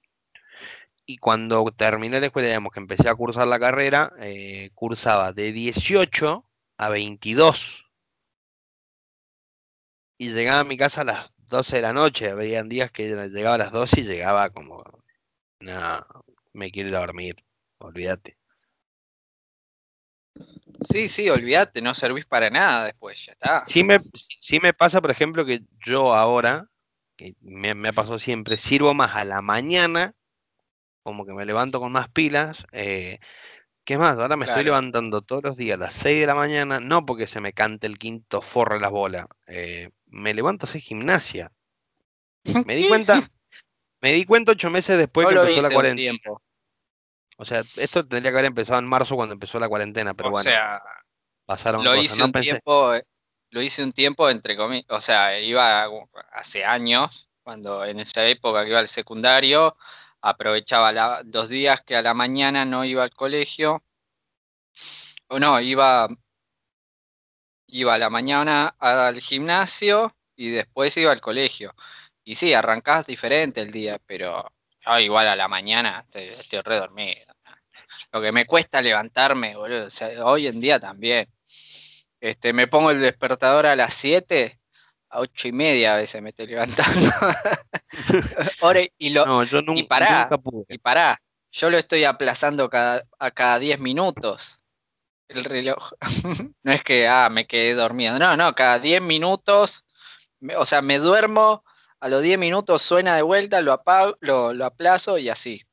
Y 1.05 1.17
cuando 1.17 1.65
terminé 1.71 2.19
la 2.19 2.27
escuela, 2.27 2.47
digamos 2.47 2.73
que 2.73 2.79
empecé 2.79 3.09
a 3.09 3.15
cursar 3.15 3.47
la 3.47 3.59
carrera, 3.59 4.13
eh, 4.19 4.71
cursaba 4.73 5.33
de 5.33 5.51
18 5.51 6.45
a 6.77 6.89
22. 6.89 7.85
Y 10.17 10.29
llegaba 10.31 10.61
a 10.61 10.63
mi 10.63 10.77
casa 10.77 11.01
a 11.01 11.05
las 11.05 11.31
12 11.51 11.75
de 11.75 11.81
la 11.83 11.93
noche. 11.93 12.31
Habían 12.31 12.67
días 12.67 12.91
que 12.91 13.07
llegaba 13.29 13.55
a 13.55 13.59
las 13.59 13.71
12 13.71 14.01
y 14.01 14.05
llegaba 14.05 14.49
como, 14.49 14.83
no, 15.59 16.05
me 16.53 16.71
quiero 16.71 16.89
ir 16.89 16.95
a 16.95 17.01
dormir, 17.01 17.35
olvídate. 17.77 18.37
Sí, 20.91 21.09
sí, 21.09 21.29
olvídate, 21.29 21.81
no 21.81 21.93
servís 21.93 22.25
para 22.25 22.49
nada 22.49 22.85
después, 22.85 23.23
ya 23.25 23.33
está. 23.33 23.63
Sí 23.67 23.83
me, 23.83 23.99
sí 24.17 24.59
me 24.59 24.73
pasa, 24.73 24.99
por 25.01 25.11
ejemplo, 25.11 25.45
que 25.45 25.61
yo 25.85 26.15
ahora, 26.15 26.67
que 27.15 27.35
me, 27.41 27.75
me 27.75 27.89
ha 27.89 27.93
pasado 27.93 28.17
siempre, 28.17 28.57
sirvo 28.57 28.93
más 28.93 29.15
a 29.15 29.23
la 29.23 29.41
mañana, 29.41 30.15
como 31.03 31.25
que 31.25 31.33
me 31.33 31.45
levanto 31.45 31.79
con 31.79 31.91
más 31.91 32.09
pilas. 32.09 32.65
Eh, 32.71 33.19
¿Qué 33.83 33.97
más? 33.97 34.17
Ahora 34.17 34.37
me 34.37 34.45
estoy 34.45 34.63
levantando 34.63 35.21
todos 35.21 35.43
los 35.43 35.57
días 35.57 35.75
a 35.75 35.83
las 35.85 35.93
6 35.95 36.21
de 36.21 36.27
la 36.27 36.35
mañana, 36.35 36.79
no 36.79 37.05
porque 37.05 37.27
se 37.27 37.41
me 37.41 37.53
cante 37.53 37.87
el 37.87 37.97
quinto 37.97 38.41
forro 38.41 38.79
las 38.79 38.91
bolas, 38.91 39.25
eh, 39.47 39.89
me 40.11 40.33
levanto 40.33 40.65
a 40.65 40.69
hacer 40.69 40.81
gimnasia. 40.81 41.51
Me 42.43 42.75
di 42.75 42.87
cuenta, 42.87 43.29
me 44.01 44.13
di 44.13 44.25
cuenta 44.25 44.51
ocho 44.51 44.69
meses 44.69 44.97
después 44.97 45.27
que 45.27 45.35
empezó 45.35 45.61
la 45.61 45.71
cuarentena. 45.71 46.19
O 47.37 47.45
sea, 47.45 47.63
esto 47.75 48.05
tendría 48.07 48.31
que 48.31 48.37
haber 48.37 48.45
empezado 48.45 48.77
en 48.77 48.85
marzo 48.85 49.15
cuando 49.15 49.33
empezó 49.33 49.59
la 49.59 49.67
cuarentena, 49.67 50.13
pero 50.13 50.29
bueno. 50.29 50.51
pasaron 51.45 51.83
lo 51.83 51.95
Hice 51.95 52.23
un 52.23 52.31
tiempo, 52.31 52.93
lo 53.49 53.61
hice 53.61 53.83
un 53.83 53.93
tiempo 53.93 54.29
entre 54.29 54.55
comillas, 54.55 54.85
o 54.89 55.01
sea, 55.01 55.39
iba 55.39 55.87
hace 56.33 56.63
años, 56.63 57.27
cuando 57.41 57.83
en 57.83 57.99
esa 57.99 58.25
época 58.27 58.63
que 58.63 58.69
iba 58.69 58.79
al 58.79 58.89
secundario, 58.89 59.75
aprovechaba 60.21 60.91
la, 60.91 61.23
los 61.25 61.49
días 61.49 61.81
que 61.81 61.95
a 61.95 62.01
la 62.01 62.13
mañana 62.13 62.63
no 62.65 62.85
iba 62.85 63.03
al 63.03 63.11
colegio, 63.11 63.83
o 65.27 65.39
no, 65.39 65.59
iba, 65.61 66.09
iba 67.71 67.93
a 67.93 67.97
la 67.97 68.09
mañana 68.09 68.75
al 68.79 69.19
gimnasio 69.21 70.13
y 70.35 70.51
después 70.51 70.95
iba 70.97 71.11
al 71.11 71.21
colegio. 71.21 71.73
Y 72.23 72.35
sí, 72.35 72.53
arrancás 72.53 73.07
diferente 73.07 73.61
el 73.61 73.71
día, 73.71 73.97
pero 74.05 74.51
yo 74.85 74.99
igual 74.99 75.27
a 75.27 75.35
la 75.35 75.47
mañana 75.47 76.03
estoy, 76.05 76.27
estoy 76.39 76.61
re 76.61 76.75
dormido. 76.75 77.33
Lo 78.11 78.21
que 78.21 78.31
me 78.31 78.45
cuesta 78.45 78.81
levantarme, 78.81 79.55
boludo. 79.55 79.87
hoy 80.25 80.47
en 80.47 80.59
día 80.59 80.79
también. 80.79 81.27
Este, 82.19 82.53
me 82.53 82.67
pongo 82.67 82.91
el 82.91 83.01
despertador 83.01 83.65
a 83.65 83.75
las 83.75 83.95
7, 83.95 84.59
a 85.09 85.19
8 85.19 85.47
y 85.47 85.51
media 85.51 85.95
a 85.95 85.97
veces 85.97 86.21
me 86.21 86.29
estoy 86.29 86.47
levantando. 86.47 87.09
y, 88.97 89.09
lo, 89.09 89.25
no, 89.25 89.43
yo 89.43 89.61
y 89.75 89.83
pará, 89.83 90.29
y 90.67 90.77
pará. 90.77 91.21
Yo 91.51 91.69
lo 91.69 91.77
estoy 91.77 92.03
aplazando 92.03 92.69
cada, 92.69 93.03
a 93.17 93.31
cada 93.31 93.59
10 93.59 93.79
minutos. 93.79 94.60
El 95.33 95.45
reloj. 95.45 95.93
no 96.63 96.71
es 96.71 96.83
que, 96.83 97.07
ah, 97.07 97.29
me 97.29 97.47
quedé 97.47 97.73
dormido. 97.73 98.19
No, 98.19 98.35
no, 98.37 98.53
cada 98.53 98.79
10 98.79 99.01
minutos. 99.01 99.83
o 100.57 100.65
sea, 100.65 100.81
me 100.81 100.99
duermo, 100.99 101.63
a 101.99 102.07
los 102.09 102.21
10 102.21 102.37
minutos 102.37 102.81
suena 102.81 103.15
de 103.15 103.21
vuelta, 103.21 103.61
lo 103.61 103.73
apago, 103.73 104.17
lo, 104.19 104.53
lo 104.53 104.65
aplazo 104.65 105.17
y 105.17 105.29
así. 105.29 105.63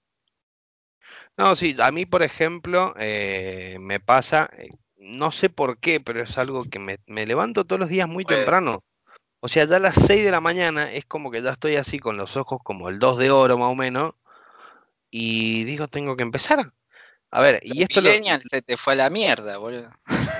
No, 1.37 1.55
sí, 1.57 1.77
a 1.81 1.93
mí, 1.93 2.05
por 2.05 2.23
ejemplo, 2.25 2.95
eh, 2.99 3.77
me 3.81 4.01
pasa, 4.01 4.51
eh, 4.59 4.71
no 4.97 5.31
sé 5.31 5.49
por 5.49 5.79
qué, 5.79 6.01
pero 6.01 6.23
es 6.23 6.37
algo 6.37 6.65
que 6.65 6.81
me, 6.81 7.27
levanto 7.27 7.65
todos 7.65 7.79
los 7.79 7.89
días 7.89 8.09
muy 8.09 8.25
temprano. 8.25 8.83
O 9.41 9.49
sea, 9.49 9.65
ya 9.65 9.77
a 9.77 9.81
las 9.81 9.95
6 9.95 10.25
de 10.25 10.33
la 10.33 10.41
mañana 10.41 10.93
es 10.93 11.05
como 11.07 11.31
que 11.31 11.41
ya 11.43 11.53
estoy 11.53 11.77
así 11.77 12.01
con 12.01 12.17
los 12.17 12.37
ojos 12.37 12.61
como 12.65 12.89
el 12.89 12.99
2 12.99 13.19
de 13.19 13.31
oro 13.31 13.57
más 13.57 13.71
o 13.71 13.77
menos. 13.77 14.15
Y 15.11 15.65
digo, 15.65 15.89
tengo 15.89 16.17
que 16.17 16.25
empezar. 16.25 16.73
A 17.31 17.41
ver, 17.43 17.61
y 17.63 17.83
esto 17.83 18.01
lo... 18.01 18.11
se 18.43 18.63
te 18.63 18.77
fue 18.77 18.95
a 18.95 18.97
la 18.97 19.11
mierda, 19.11 19.59
boludo. 19.59 19.91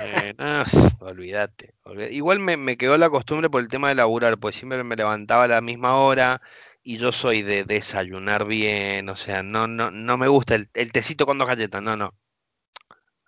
Eh, 0.01 0.33
no, 0.37 0.65
olvídate, 0.99 1.73
Igual 2.09 2.39
me, 2.39 2.57
me, 2.57 2.77
quedó 2.77 2.97
la 2.97 3.09
costumbre 3.09 3.49
por 3.49 3.61
el 3.61 3.67
tema 3.67 3.89
de 3.89 3.95
laburar, 3.95 4.37
pues 4.39 4.55
siempre 4.55 4.83
me 4.83 4.95
levantaba 4.95 5.43
a 5.43 5.47
la 5.47 5.61
misma 5.61 5.95
hora, 5.97 6.41
y 6.81 6.97
yo 6.97 7.11
soy 7.11 7.43
de 7.43 7.63
desayunar 7.63 8.45
bien, 8.45 9.09
o 9.09 9.15
sea, 9.15 9.43
no, 9.43 9.67
no, 9.67 9.91
no 9.91 10.17
me 10.17 10.27
gusta 10.27 10.55
el, 10.55 10.91
tecito 10.91 11.25
con 11.25 11.37
dos 11.37 11.47
galletas, 11.47 11.81
no, 11.81 11.95
no. 11.95 12.15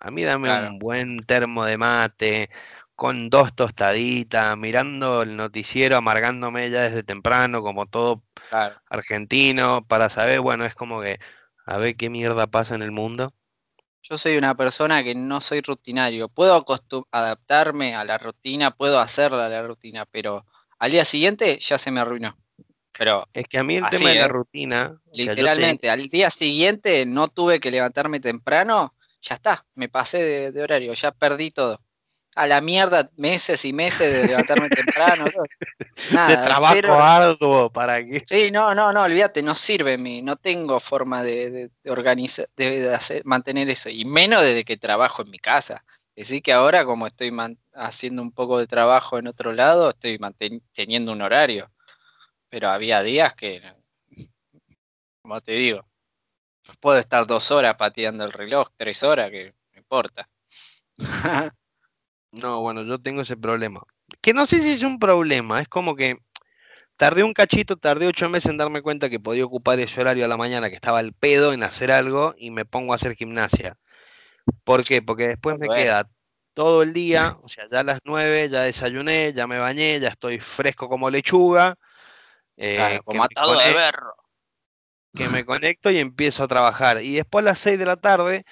A 0.00 0.10
mí 0.10 0.24
dame 0.24 0.68
un 0.68 0.80
buen 0.80 1.18
termo 1.26 1.64
de 1.64 1.76
mate, 1.76 2.50
con 2.96 3.30
dos 3.30 3.54
tostaditas, 3.54 4.56
mirando 4.56 5.22
el 5.22 5.36
noticiero, 5.36 5.96
amargándome 5.96 6.70
ya 6.70 6.82
desde 6.82 7.04
temprano, 7.04 7.62
como 7.62 7.86
todo 7.86 8.24
argentino, 8.90 9.86
para 9.86 10.10
saber, 10.10 10.40
bueno, 10.40 10.64
es 10.64 10.74
como 10.74 11.00
que, 11.00 11.20
a 11.64 11.78
ver 11.78 11.96
qué 11.96 12.10
mierda 12.10 12.48
pasa 12.48 12.74
en 12.74 12.82
el 12.82 12.90
mundo. 12.90 13.32
Yo 14.02 14.18
soy 14.18 14.36
una 14.36 14.56
persona 14.56 15.04
que 15.04 15.14
no 15.14 15.40
soy 15.40 15.60
rutinario. 15.60 16.28
Puedo 16.28 16.64
adaptarme 17.12 17.94
a 17.94 18.04
la 18.04 18.18
rutina, 18.18 18.72
puedo 18.72 18.98
hacerla 18.98 19.46
a 19.46 19.48
la 19.48 19.62
rutina, 19.62 20.06
pero 20.06 20.44
al 20.78 20.90
día 20.90 21.04
siguiente 21.04 21.60
ya 21.60 21.78
se 21.78 21.92
me 21.92 22.00
arruinó. 22.00 22.36
Pero 22.98 23.26
es 23.32 23.44
que 23.46 23.58
a 23.58 23.64
mí 23.64 23.76
el 23.76 23.88
tema 23.90 24.10
de 24.10 24.16
la 24.16 24.24
¿eh? 24.24 24.28
rutina. 24.28 25.00
Literalmente, 25.12 25.88
al 25.88 26.08
día 26.08 26.30
siguiente 26.30 27.06
no 27.06 27.28
tuve 27.28 27.60
que 27.60 27.70
levantarme 27.70 28.20
temprano, 28.20 28.94
ya 29.22 29.36
está, 29.36 29.64
me 29.76 29.88
pasé 29.88 30.50
de, 30.50 30.62
horario, 30.62 30.92
ya 30.94 31.12
perdí 31.12 31.52
todo. 31.52 31.80
A 32.34 32.46
la 32.46 32.60
mierda, 32.60 33.10
meses 33.16 33.64
y 33.64 33.72
meses 33.72 34.12
de 34.12 34.26
levantarme 34.26 34.70
temprano. 34.70 35.24
Nada, 36.12 36.28
de 36.28 36.36
trabajo 36.38 36.94
arduo 36.94 37.70
para 37.70 38.02
que. 38.04 38.20
Sí, 38.20 38.50
no, 38.50 38.74
no, 38.74 38.92
no, 38.92 39.02
olvídate, 39.02 39.42
no 39.42 39.54
sirve 39.54 39.98
mi, 39.98 40.22
no 40.22 40.36
tengo 40.36 40.80
forma 40.80 41.22
de, 41.22 41.70
organizar, 41.86 42.48
de, 42.56 42.94
hacer, 42.94 43.22
mantener 43.24 43.68
eso, 43.68 43.90
y 43.90 44.04
menos 44.04 44.42
desde 44.42 44.64
que 44.64 44.76
trabajo 44.78 45.22
en 45.22 45.30
mi 45.30 45.38
casa. 45.38 45.84
Decir 46.16 46.42
que 46.42 46.52
ahora, 46.52 46.84
como 46.84 47.06
estoy 47.06 47.32
haciendo 47.74 48.22
un 48.22 48.32
poco 48.32 48.58
de 48.58 48.66
trabajo 48.66 49.18
en 49.18 49.26
otro 49.26 49.52
lado, 49.52 49.90
estoy 49.90 50.18
teniendo 50.74 51.12
un 51.12 51.22
horario 51.22 51.70
pero 52.52 52.68
había 52.68 53.02
días 53.02 53.34
que, 53.34 53.62
como 55.22 55.40
te 55.40 55.52
digo, 55.52 55.86
puedo 56.80 56.98
estar 56.98 57.26
dos 57.26 57.50
horas 57.50 57.76
pateando 57.76 58.26
el 58.26 58.32
reloj, 58.32 58.68
tres 58.76 59.02
horas, 59.02 59.30
que 59.30 59.54
no 59.72 59.78
importa. 59.78 60.28
no, 62.32 62.60
bueno, 62.60 62.82
yo 62.82 62.98
tengo 62.98 63.22
ese 63.22 63.36
problema. 63.36 63.82
Que 64.20 64.34
no 64.34 64.46
sé 64.46 64.58
si 64.58 64.72
es 64.72 64.82
un 64.82 64.98
problema, 64.98 65.60
es 65.60 65.68
como 65.68 65.94
que 65.94 66.18
tardé 66.96 67.22
un 67.22 67.32
cachito, 67.32 67.76
tardé 67.76 68.06
ocho 68.06 68.28
meses 68.28 68.50
en 68.50 68.58
darme 68.58 68.82
cuenta 68.82 69.08
que 69.08 69.20
podía 69.20 69.44
ocupar 69.44 69.78
ese 69.80 70.00
horario 70.00 70.24
a 70.24 70.28
la 70.28 70.36
mañana, 70.36 70.68
que 70.68 70.76
estaba 70.76 71.00
el 71.00 71.12
pedo 71.12 71.52
en 71.52 71.62
hacer 71.62 71.90
algo 71.90 72.34
y 72.36 72.50
me 72.50 72.64
pongo 72.64 72.92
a 72.92 72.96
hacer 72.96 73.14
gimnasia. 73.14 73.76
¿Por 74.64 74.84
qué? 74.84 75.02
Porque 75.02 75.28
después 75.28 75.58
me 75.58 75.68
queda 75.68 76.08
todo 76.54 76.82
el 76.82 76.92
día, 76.92 77.38
o 77.42 77.48
sea, 77.48 77.64
ya 77.70 77.80
a 77.80 77.84
las 77.84 78.00
nueve 78.04 78.48
ya 78.50 78.62
desayuné, 78.62 79.32
ya 79.32 79.46
me 79.46 79.58
bañé, 79.58 80.00
ya 80.00 80.08
estoy 80.08 80.40
fresco 80.40 80.88
como 80.88 81.10
lechuga 81.10 81.76
eh, 82.56 83.00
como 83.04 83.24
atado 83.24 83.58
de 83.58 83.72
berro. 83.72 84.14
Que 85.14 85.28
me 85.28 85.44
conecto 85.44 85.90
y 85.90 85.98
empiezo 85.98 86.44
a 86.44 86.48
trabajar. 86.48 87.02
Y 87.02 87.16
después 87.16 87.44
a 87.44 87.50
las 87.50 87.58
6 87.58 87.78
de 87.78 87.84
la 87.84 87.96
tarde, 87.96 88.44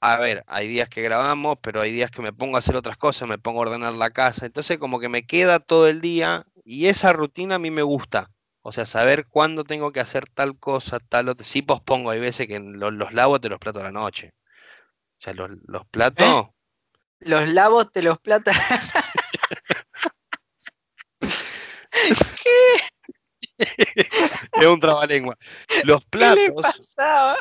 a 0.00 0.16
ver, 0.18 0.44
hay 0.46 0.68
días 0.68 0.88
que 0.88 1.02
grabamos, 1.02 1.58
pero 1.60 1.80
hay 1.80 1.92
días 1.92 2.10
que 2.10 2.22
me 2.22 2.32
pongo 2.32 2.56
a 2.56 2.60
hacer 2.60 2.76
otras 2.76 2.96
cosas, 2.96 3.28
me 3.28 3.38
pongo 3.38 3.58
a 3.58 3.62
ordenar 3.62 3.94
la 3.94 4.10
casa. 4.10 4.46
Entonces 4.46 4.78
como 4.78 5.00
que 5.00 5.08
me 5.08 5.26
queda 5.26 5.58
todo 5.58 5.88
el 5.88 6.00
día 6.00 6.46
y 6.64 6.86
esa 6.86 7.12
rutina 7.12 7.56
a 7.56 7.58
mí 7.58 7.70
me 7.70 7.82
gusta. 7.82 8.30
O 8.62 8.72
sea, 8.72 8.86
saber 8.86 9.26
cuándo 9.26 9.64
tengo 9.64 9.92
que 9.92 10.00
hacer 10.00 10.28
tal 10.28 10.58
cosa, 10.58 10.98
tal 11.00 11.28
otra. 11.28 11.46
Sí 11.46 11.62
pospongo, 11.62 12.10
hay 12.10 12.20
veces 12.20 12.46
que 12.46 12.60
los, 12.60 12.92
los 12.92 13.12
lavo 13.12 13.40
te 13.40 13.48
los 13.48 13.58
plato 13.58 13.80
a 13.80 13.84
la 13.84 13.92
noche. 13.92 14.34
O 15.18 15.20
sea, 15.20 15.34
los, 15.34 15.50
los 15.66 15.86
platos... 15.86 16.26
¿Eh? 16.26 16.50
Los 17.20 17.48
lavos 17.50 17.90
te 17.90 18.02
los 18.02 18.20
plato. 18.20 18.52
¿Qué? 21.20 22.80
es 24.60 24.66
un 24.66 24.78
trabalengua. 24.78 25.36
Los 25.82 26.04
platos. 26.04 26.36
¿Qué 26.36 26.46
le 26.46 26.52
pasaba? 26.62 27.36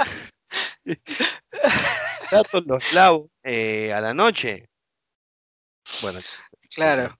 platos 2.29 2.65
los 2.65 2.93
lavo 2.93 3.29
eh, 3.43 3.93
a 3.93 4.01
la 4.01 4.13
noche. 4.13 4.69
Bueno, 6.01 6.19
claro. 6.75 7.17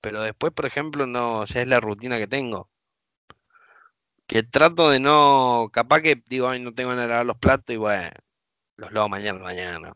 Pero 0.00 0.22
después, 0.22 0.52
por 0.52 0.66
ejemplo, 0.66 1.06
no, 1.06 1.40
o 1.40 1.46
sea, 1.46 1.62
es 1.62 1.68
la 1.68 1.80
rutina 1.80 2.18
que 2.18 2.28
tengo. 2.28 2.70
Que 4.26 4.42
trato 4.42 4.90
de 4.90 5.00
no, 5.00 5.70
capaz 5.72 6.02
que 6.02 6.22
digo, 6.26 6.48
ay, 6.48 6.60
no 6.60 6.72
tengo 6.74 6.90
que 6.90 6.96
lavar 6.96 7.26
los 7.26 7.38
platos 7.38 7.74
y 7.74 7.78
bueno, 7.78 8.10
los 8.76 8.92
lavo 8.92 9.08
mañana, 9.08 9.40
mañana. 9.40 9.92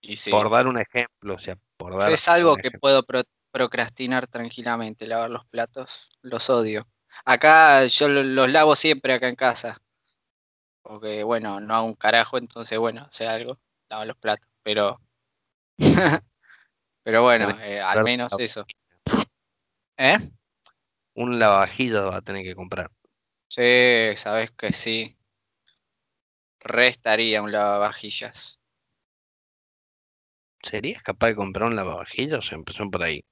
Y 0.00 0.16
Por 0.30 0.50
dar 0.50 0.66
un 0.66 0.78
ejemplo, 0.78 1.34
o 1.34 1.38
sea, 1.38 1.56
por 1.76 1.96
dar. 1.96 2.10
Es 2.10 2.26
algo 2.26 2.56
que 2.56 2.70
puedo 2.70 3.04
procrastinar 3.52 4.26
tranquilamente, 4.26 5.06
lavar 5.06 5.30
los 5.30 5.44
platos, 5.46 5.90
los 6.22 6.48
odio. 6.48 6.88
Acá 7.24 7.86
yo 7.86 8.08
los 8.08 8.50
lavo 8.50 8.74
siempre 8.74 9.12
acá 9.12 9.28
en 9.28 9.36
casa. 9.36 9.80
Porque 10.82 11.22
bueno, 11.22 11.60
no 11.60 11.74
hago 11.74 11.86
un 11.86 11.94
carajo, 11.94 12.38
entonces 12.38 12.78
bueno, 12.78 13.08
sé 13.12 13.26
algo, 13.26 13.58
lavo 13.88 14.04
los 14.04 14.16
platos, 14.16 14.48
pero 14.62 15.00
pero 15.76 16.20
Pero 17.02 17.22
bueno, 17.22 17.58
eh, 17.60 17.80
al 17.80 18.04
menos 18.04 18.32
eso. 18.38 18.66
¿Eh? 19.96 20.18
Un 21.14 21.38
lavavajillas 21.38 22.06
va 22.06 22.16
a 22.16 22.22
tener 22.22 22.44
que 22.44 22.54
comprar. 22.54 22.90
Sí, 23.48 24.16
sabes 24.16 24.50
que 24.52 24.72
sí. 24.72 25.16
Restaría 26.60 27.42
un 27.42 27.52
lavavajillas. 27.52 28.58
¿Serías 30.62 31.02
capaz 31.02 31.28
de 31.28 31.36
comprar 31.36 31.68
un 31.68 31.76
lavavajillas? 31.76 32.52
Empezó 32.52 32.88
por 32.90 33.02
ahí. 33.02 33.24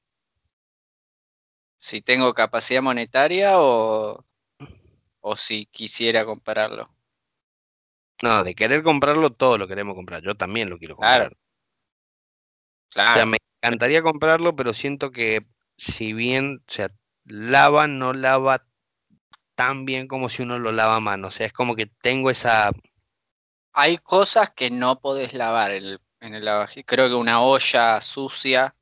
Si 1.76 2.00
tengo 2.00 2.34
capacidad 2.34 2.82
monetaria 2.82 3.60
o, 3.60 4.24
o 5.20 5.36
si 5.36 5.66
quisiera 5.66 6.24
comprarlo. 6.24 6.88
No, 8.22 8.42
de 8.42 8.54
querer 8.54 8.82
comprarlo, 8.82 9.30
todo 9.30 9.58
lo 9.58 9.68
queremos 9.68 9.94
comprar. 9.94 10.22
Yo 10.22 10.34
también 10.34 10.70
lo 10.70 10.78
quiero 10.78 10.96
comprar. 10.96 11.36
Claro. 12.90 13.10
O 13.10 13.14
sea, 13.14 13.26
me 13.26 13.38
encantaría 13.62 14.02
comprarlo, 14.02 14.56
pero 14.56 14.72
siento 14.72 15.10
que 15.10 15.46
si 15.76 16.12
bien, 16.12 16.62
o 16.66 16.72
sea, 16.72 16.90
lava, 17.24 17.86
no 17.86 18.12
lava 18.12 18.64
tan 19.54 19.84
bien 19.84 20.08
como 20.08 20.28
si 20.28 20.42
uno 20.42 20.58
lo 20.58 20.72
lava 20.72 20.96
a 20.96 21.00
mano. 21.00 21.28
O 21.28 21.30
sea, 21.30 21.46
es 21.46 21.52
como 21.52 21.76
que 21.76 21.86
tengo 21.86 22.30
esa... 22.30 22.70
Hay 23.72 23.98
cosas 23.98 24.50
que 24.54 24.70
no 24.70 25.00
podés 25.00 25.34
lavar 25.34 25.72
en 25.72 25.84
el, 25.84 26.00
en 26.20 26.34
el 26.34 26.44
lavavajillas. 26.44 26.86
Creo 26.86 27.08
que 27.08 27.14
una 27.14 27.42
olla 27.42 28.00
sucia, 28.00 28.74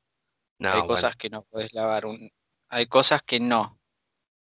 No, 0.59 0.69
hay 0.69 0.79
bueno. 0.79 0.87
cosas 0.87 1.15
que 1.15 1.29
no 1.29 1.43
podés 1.43 1.73
lavar. 1.73 2.05
Un, 2.05 2.31
hay 2.69 2.87
cosas 2.87 3.21
que 3.23 3.39
no. 3.39 3.79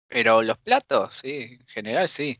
Pero 0.07 0.41
los 0.41 0.57
platos, 0.59 1.17
sí, 1.21 1.57
en 1.59 1.67
general 1.67 2.07
sí. 2.09 2.39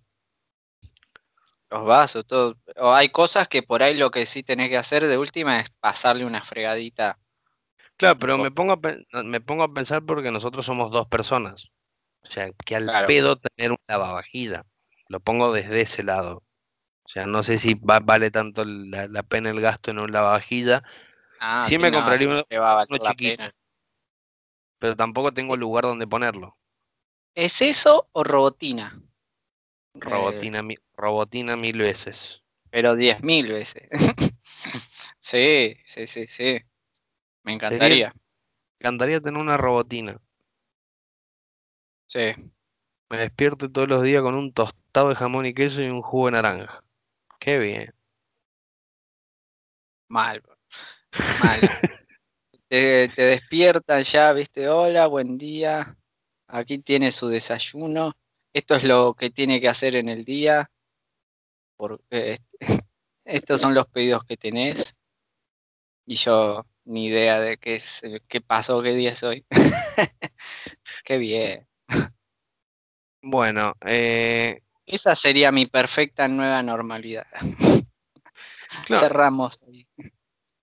Los 1.70 1.86
vasos, 1.86 2.26
todo. 2.26 2.58
O 2.78 2.94
hay 2.94 3.10
cosas 3.10 3.48
que 3.48 3.62
por 3.64 3.84
ahí 3.84 3.96
lo 3.96 4.10
que 4.10 4.26
sí 4.26 4.44
tenés 4.44 4.70
que 4.70 4.78
hacer 4.78 5.06
de 5.06 5.18
última 5.18 5.60
es 5.60 5.70
pasarle 5.80 6.26
una 6.26 6.44
fregadita. 6.44 7.20
Claro, 7.98 8.18
pero 8.20 8.38
me 8.38 8.52
pongo, 8.52 8.74
a, 8.74 9.24
me 9.24 9.42
pongo 9.42 9.64
a 9.64 9.74
pensar 9.74 10.04
porque 10.06 10.32
nosotros 10.32 10.66
somos 10.66 10.92
dos 10.92 11.08
personas. 11.08 11.70
O 12.24 12.32
sea, 12.32 12.52
que 12.66 12.76
al 12.76 12.86
Claro. 12.86 13.08
pedo 13.08 13.38
tener 13.38 13.72
un 13.72 13.78
lavavajilla. 13.88 14.66
Lo 15.10 15.20
pongo 15.20 15.52
desde 15.52 15.82
ese 15.82 16.04
lado. 16.04 16.44
O 17.04 17.10
sea, 17.10 17.26
no 17.26 17.44
sé 17.44 17.60
si 17.60 17.74
va- 17.76 18.00
vale 18.02 18.32
tanto 18.32 18.66
la, 18.66 19.08
la 19.08 19.24
pena 19.24 19.50
el 19.50 19.62
gasto 19.62 19.92
en 19.92 20.00
un 20.00 20.12
lavavajilla, 20.12 20.84
Ah, 21.40 21.64
Sí 21.68 21.78
me 21.78 21.92
no, 21.92 21.98
compraría 21.98 22.28
uno- 22.28 22.44
uno 22.90 23.00
chiquito. 23.12 23.38
pena. 23.38 23.52
pero 24.80 24.96
tampoco 24.96 25.32
tengo 25.34 25.56
lugar 25.56 25.84
donde 25.86 26.08
ponerlo. 26.08 26.58
¿Es 27.36 27.62
eso 27.62 28.10
o 28.12 28.24
robotina? 28.24 29.00
Eh, 30.06 30.10
Robotina, 30.10 30.64
robotina 30.96 31.56
mil 31.56 31.80
veces. 31.80 32.44
pero 32.70 32.96
diez 32.96 33.22
mil 33.24 33.52
veces. 33.52 33.90
sí, 35.20 35.78
sí, 35.88 36.08
sí, 36.08 36.28
sí. 36.28 36.60
Me 37.44 37.54
encantaría. 37.54 38.14
Me 38.14 38.22
encantaría 38.80 39.22
tener 39.22 39.42
una 39.42 39.58
robotina. 39.58 40.20
Sí. 42.08 42.34
Me 43.10 43.18
despierto 43.18 43.72
todos 43.72 43.88
los 43.88 44.04
días 44.04 44.22
con 44.22 44.36
un 44.36 44.54
tostado 44.54 45.10
de 45.10 45.16
jamón 45.16 45.46
y 45.46 45.54
queso 45.54 45.82
y 45.82 45.88
un 45.90 46.02
jugo 46.02 46.28
de 46.28 46.32
naranja. 46.34 46.84
Qué 47.40 47.58
bien. 47.58 47.94
Mal. 50.10 50.42
Mal. 51.40 51.60
te, 52.70 53.10
te 53.10 53.22
despiertan 53.24 54.04
ya, 54.04 54.34
viste, 54.34 54.68
hola, 54.70 55.08
buen 55.08 55.38
día. 55.38 55.96
Aquí 56.48 56.80
tiene 56.80 57.12
su 57.12 57.28
desayuno. 57.28 58.16
Esto 58.54 58.76
es 58.76 58.84
lo 58.84 59.14
que 59.14 59.30
tiene 59.30 59.62
que 59.62 59.70
hacer 59.70 59.96
en 59.96 60.10
el 60.10 60.26
día. 60.26 60.70
Por, 61.76 62.02
eh, 62.10 62.40
estos 63.26 63.62
son 63.62 63.74
los 63.74 63.88
pedidos 63.88 64.24
que 64.24 64.38
tenés. 64.38 64.96
Y 66.06 66.16
yo 66.16 66.66
ni 66.86 67.08
idea 67.08 67.40
de 67.40 67.58
qué, 67.58 67.76
es, 67.76 68.02
qué 68.28 68.42
pasó, 68.42 68.82
qué 68.82 68.94
día 68.94 69.12
es 69.12 69.24
hoy. 69.24 69.46
qué 71.04 71.18
bien. 71.18 71.68
Bueno, 73.22 73.74
eh, 73.86 74.62
Esa 74.86 75.16
sería 75.16 75.52
mi 75.52 75.66
perfecta 75.66 76.28
nueva 76.30 76.64
normalidad. 76.64 77.28
claro, 78.86 79.08
Cerramos. 79.08 79.60
ahí. 79.68 79.86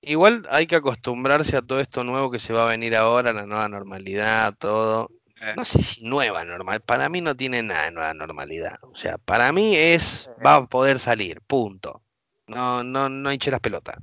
igual 0.01 0.47
hay 0.51 0.67
que 0.67 0.77
acostumbrarse 0.77 1.59
a 1.59 1.63
todo 1.63 1.81
esto 1.81 2.05
nuevo 2.05 2.31
que 2.31 2.39
se 2.39 2.55
va 2.55 2.65
a 2.65 2.71
venir 2.71 2.97
ahora, 2.97 3.35
la 3.35 3.45
nueva 3.45 3.69
normalidad, 3.69 4.55
todo. 4.59 5.11
No 5.57 5.65
sé 5.65 5.83
si 5.83 6.05
nueva 6.07 6.45
normal, 6.45 6.81
para 6.81 7.09
mí 7.09 7.21
no 7.21 7.37
tiene 7.37 7.63
nada 7.63 7.85
de 7.85 7.93
nueva 7.93 8.15
normalidad. 8.15 8.79
O 8.83 8.97
sea, 8.97 9.19
para 9.19 9.53
mí 9.53 9.77
es, 9.77 10.29
va 10.45 10.57
a 10.57 10.67
poder 10.67 10.99
salir, 10.99 11.41
punto. 11.43 12.03
No, 12.47 12.83
no, 12.83 13.09
no 13.09 13.33
hinche 13.33 13.51
las 13.51 13.61
pelotas. 13.61 13.99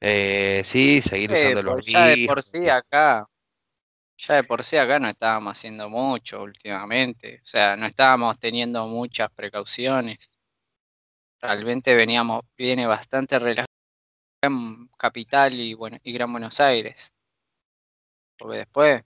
Eh, 0.00 0.62
sí, 0.64 1.02
seguir 1.02 1.30
eh, 1.32 1.34
usando 1.34 1.60
el 1.60 1.66
pues 1.66 1.86
ya 1.86 2.06
de 2.06 2.24
por 2.26 2.42
sí 2.42 2.68
acá, 2.68 3.28
ya 4.16 4.34
de 4.34 4.44
por 4.44 4.64
sí 4.64 4.76
acá 4.76 4.98
no 4.98 5.08
estábamos 5.08 5.58
haciendo 5.58 5.88
mucho 5.88 6.42
últimamente. 6.42 7.40
O 7.44 7.46
sea, 7.46 7.76
no 7.76 7.86
estábamos 7.86 8.38
teniendo 8.38 8.86
muchas 8.86 9.30
precauciones. 9.32 10.18
Realmente 11.40 11.94
veníamos, 11.94 12.44
viene 12.56 12.86
bastante 12.86 13.38
relajado 13.38 13.66
en 14.42 14.88
Capital 14.96 15.54
y, 15.54 15.74
bueno, 15.74 15.98
y 16.02 16.12
Gran 16.12 16.32
Buenos 16.32 16.60
Aires. 16.60 16.96
Porque 18.38 18.58
después, 18.58 19.02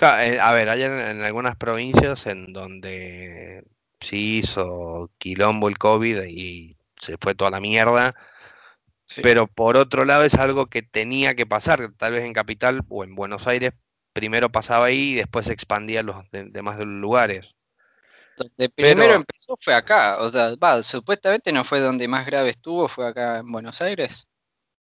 a 0.00 0.52
ver, 0.54 0.68
hay 0.68 0.82
en, 0.82 0.92
en 0.92 1.20
algunas 1.22 1.56
provincias 1.56 2.26
en 2.26 2.52
donde 2.52 3.64
sí 4.00 4.38
hizo 4.38 5.10
quilombo 5.18 5.68
el 5.68 5.78
COVID 5.78 6.22
y 6.24 6.76
se 7.00 7.16
fue 7.18 7.34
toda 7.34 7.50
la 7.50 7.60
mierda, 7.60 8.14
sí, 9.06 9.22
pero 9.22 9.46
por 9.46 9.76
otro 9.76 10.04
lado 10.04 10.24
es 10.24 10.34
algo 10.34 10.66
que 10.66 10.82
tenía 10.82 11.34
que 11.34 11.46
pasar, 11.46 11.92
tal 11.98 12.12
vez 12.12 12.24
en 12.24 12.32
Capital 12.32 12.82
o 12.88 13.04
en 13.04 13.14
Buenos 13.14 13.46
Aires, 13.46 13.72
primero 14.12 14.50
pasaba 14.50 14.86
ahí 14.86 15.12
y 15.12 15.14
después 15.16 15.46
se 15.46 15.52
expandía 15.52 16.00
a 16.00 16.02
los 16.02 16.16
de- 16.30 16.44
demás 16.46 16.78
lugares. 16.80 17.54
donde 18.36 18.68
primero 18.70 19.14
Pero, 19.14 19.14
empezó 19.14 19.56
fue 19.60 19.74
acá. 19.74 20.20
O 20.22 20.30
sea, 20.30 20.54
va, 20.56 20.82
supuestamente 20.82 21.52
no 21.52 21.64
fue 21.64 21.80
donde 21.80 22.08
más 22.08 22.26
grave 22.26 22.50
estuvo, 22.50 22.88
fue 22.88 23.08
acá 23.08 23.38
en 23.38 23.50
Buenos 23.52 23.80
Aires. 23.82 24.26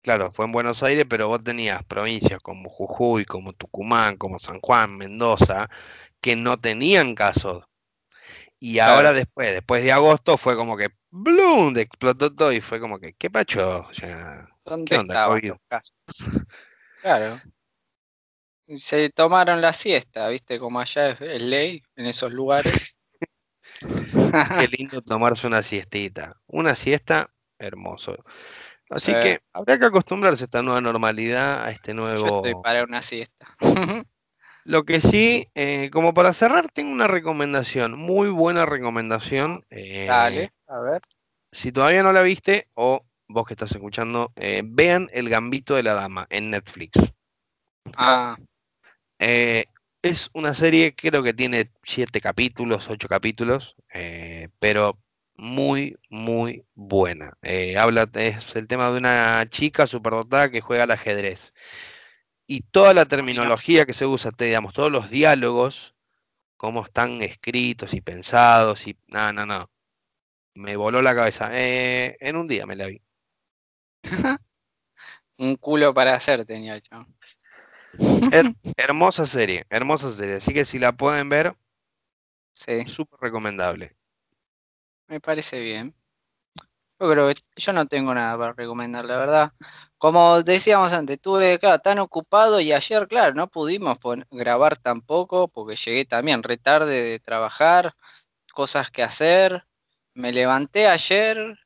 Claro, 0.08 0.32
fue 0.32 0.46
en 0.46 0.54
Buenos 0.54 0.84
Aires, 0.84 1.06
pero 1.10 1.28
vos 1.28 1.44
tenías 1.44 1.84
provincias 1.84 2.40
como 2.40 2.70
Jujuy, 2.70 3.26
como 3.26 3.52
Tucumán, 3.52 4.16
como 4.16 4.40
San 4.40 4.62
Juan, 4.62 4.96
Mendoza, 4.96 5.70
que 6.22 6.34
no 6.38 6.58
tenían 6.58 7.14
casos. 7.14 7.66
Y 8.58 8.80
ahora 8.80 9.12
después, 9.12 9.52
después 9.52 9.84
de 9.84 9.92
agosto, 9.92 10.38
fue 10.38 10.56
como 10.56 10.78
que 10.78 10.88
¡blum! 11.10 11.78
explotó 11.78 12.34
todo 12.34 12.54
y 12.54 12.62
fue 12.62 12.80
como 12.80 13.00
que, 13.00 13.16
¿qué 13.16 13.30
pacho? 13.30 13.86
O 13.90 13.94
sea, 13.94 14.48
¿Dónde 14.64 14.92
¿qué 14.92 14.98
onda, 14.98 15.28
los 15.28 15.60
casos? 15.68 15.94
Claro. 17.02 17.42
Se 18.78 19.10
tomaron 19.10 19.60
la 19.60 19.74
siesta, 19.74 20.30
¿viste? 20.30 20.58
Como 20.58 20.80
allá 20.80 21.10
es, 21.10 21.22
es 21.22 21.42
ley 21.42 21.84
en 21.98 22.06
esos 22.06 22.32
lugares. 22.32 22.98
Qué 23.82 24.68
lindo 24.78 25.02
tomarse 25.02 25.48
una 25.48 25.64
siestita. 25.64 26.38
Una 26.48 26.76
siesta, 26.76 27.30
hermoso. 27.60 28.24
Así 28.90 29.12
Sí, 29.14 29.20
que 29.20 29.40
habrá 29.54 29.78
que 29.80 29.86
acostumbrarse 29.86 30.44
a 30.44 30.46
esta 30.46 30.62
nueva 30.62 30.82
normalidad, 30.82 31.64
a 31.64 31.72
este 31.72 31.94
yo 31.94 32.28
estoy 32.28 32.54
nuevo... 32.54 32.62
para 32.62 32.84
una 32.84 33.02
siesta. 33.04 33.48
Lo 34.66 34.84
que 34.86 35.02
sí, 35.02 35.48
eh, 35.56 35.90
como 35.92 36.14
para 36.14 36.34
cerrar, 36.34 36.70
tengo 36.72 36.92
una 36.92 37.08
recomendación, 37.08 37.98
muy 37.98 38.30
buena 38.30 38.66
recomendación. 38.66 39.66
eh, 39.70 40.08
Dale, 40.08 40.52
a 40.68 40.80
ver. 40.80 41.02
si 41.52 41.72
todavía 41.72 42.04
no 42.04 42.14
la 42.14 42.22
viste, 42.22 42.68
o 42.76 43.06
vos 43.28 43.46
que 43.48 43.54
estás 43.54 43.72
escuchando, 43.72 44.32
eh, 44.36 44.62
vean 44.66 45.10
El 45.14 45.30
Gambito 45.30 45.76
de 45.76 45.84
la 45.84 45.94
Dama 45.94 46.28
en 46.30 46.52
Netflix. 46.52 47.00
Ah, 47.98 48.38
Eh, 49.20 49.66
es 50.02 50.30
una 50.34 50.54
serie, 50.54 50.96
creo 50.96 51.24
que 51.24 51.34
tiene 51.34 51.72
siete 51.84 52.22
capítulos, 52.22 52.90
ocho 52.90 53.08
capítulos, 53.08 53.76
eh, 53.94 54.50
pero 54.60 54.98
muy, 55.38 55.98
muy 56.10 56.66
buena. 56.76 57.38
Eh, 57.42 57.78
habla, 57.78 58.10
es 58.14 58.56
el 58.56 58.68
tema 58.68 58.92
de 58.92 58.98
una 58.98 59.48
chica 59.50 59.88
superdotada 59.88 60.50
que 60.52 60.62
juega 60.62 60.84
al 60.84 60.92
ajedrez. 60.92 61.54
Y 62.48 62.62
toda 62.64 62.94
la 62.94 63.06
terminología 63.06 63.86
que 63.86 63.94
se 63.94 64.06
usa, 64.06 64.32
te, 64.32 64.46
digamos, 64.46 64.74
todos 64.74 64.92
los 64.92 65.10
diálogos, 65.10 65.96
cómo 66.58 66.84
están 66.86 67.22
escritos 67.24 67.94
y 67.94 68.02
pensados, 68.02 68.88
y 68.88 68.98
no, 69.08 69.34
no, 69.34 69.46
no. 69.46 69.72
Me 70.56 70.76
voló 70.78 71.02
la 71.02 71.16
cabeza. 71.16 71.50
Eh, 71.54 72.18
en 72.22 72.36
un 72.38 72.48
día 72.48 72.66
me 72.68 72.76
la 72.78 72.88
vi. 72.88 73.02
un 75.38 75.56
culo 75.58 75.94
para 75.94 76.16
hacer 76.16 76.46
tenía 76.46 76.78
yo. 76.78 77.06
Her- 78.32 78.52
hermosa 78.78 79.26
serie, 79.26 79.66
hermosa 79.70 80.12
serie. 80.14 80.36
Así 80.36 80.54
que 80.54 80.66
si 80.66 80.80
la 80.80 80.94
pueden 80.94 81.30
ver, 81.30 81.56
Sí, 82.54 82.86
súper 82.86 83.20
recomendable. 83.22 83.92
Me 85.08 85.20
parece 85.20 85.60
bien. 85.60 85.94
Yo 87.00 87.12
creo 87.12 87.28
que 87.28 87.42
yo 87.58 87.74
no 87.74 87.86
tengo 87.86 88.14
nada 88.14 88.38
para 88.38 88.54
recomendar, 88.54 89.06
la 89.06 89.18
verdad. 89.18 89.52
Como 90.00 90.42
decíamos 90.42 90.92
antes, 90.94 91.18
estuve 91.18 91.60
claro, 91.60 91.80
tan 91.80 92.00
ocupado 92.00 92.60
y 92.60 92.72
ayer, 92.72 93.08
claro, 93.08 93.36
no 93.36 93.48
pudimos 93.48 93.98
grabar 94.32 94.78
tampoco 94.78 95.48
porque 95.48 95.76
llegué 95.76 96.06
también 96.06 96.42
re 96.42 96.58
tarde 96.58 97.02
de 97.04 97.20
trabajar, 97.20 97.94
cosas 98.54 98.90
que 98.90 99.04
hacer. 99.04 99.64
Me 100.16 100.32
levanté 100.32 100.88
ayer, 100.88 101.60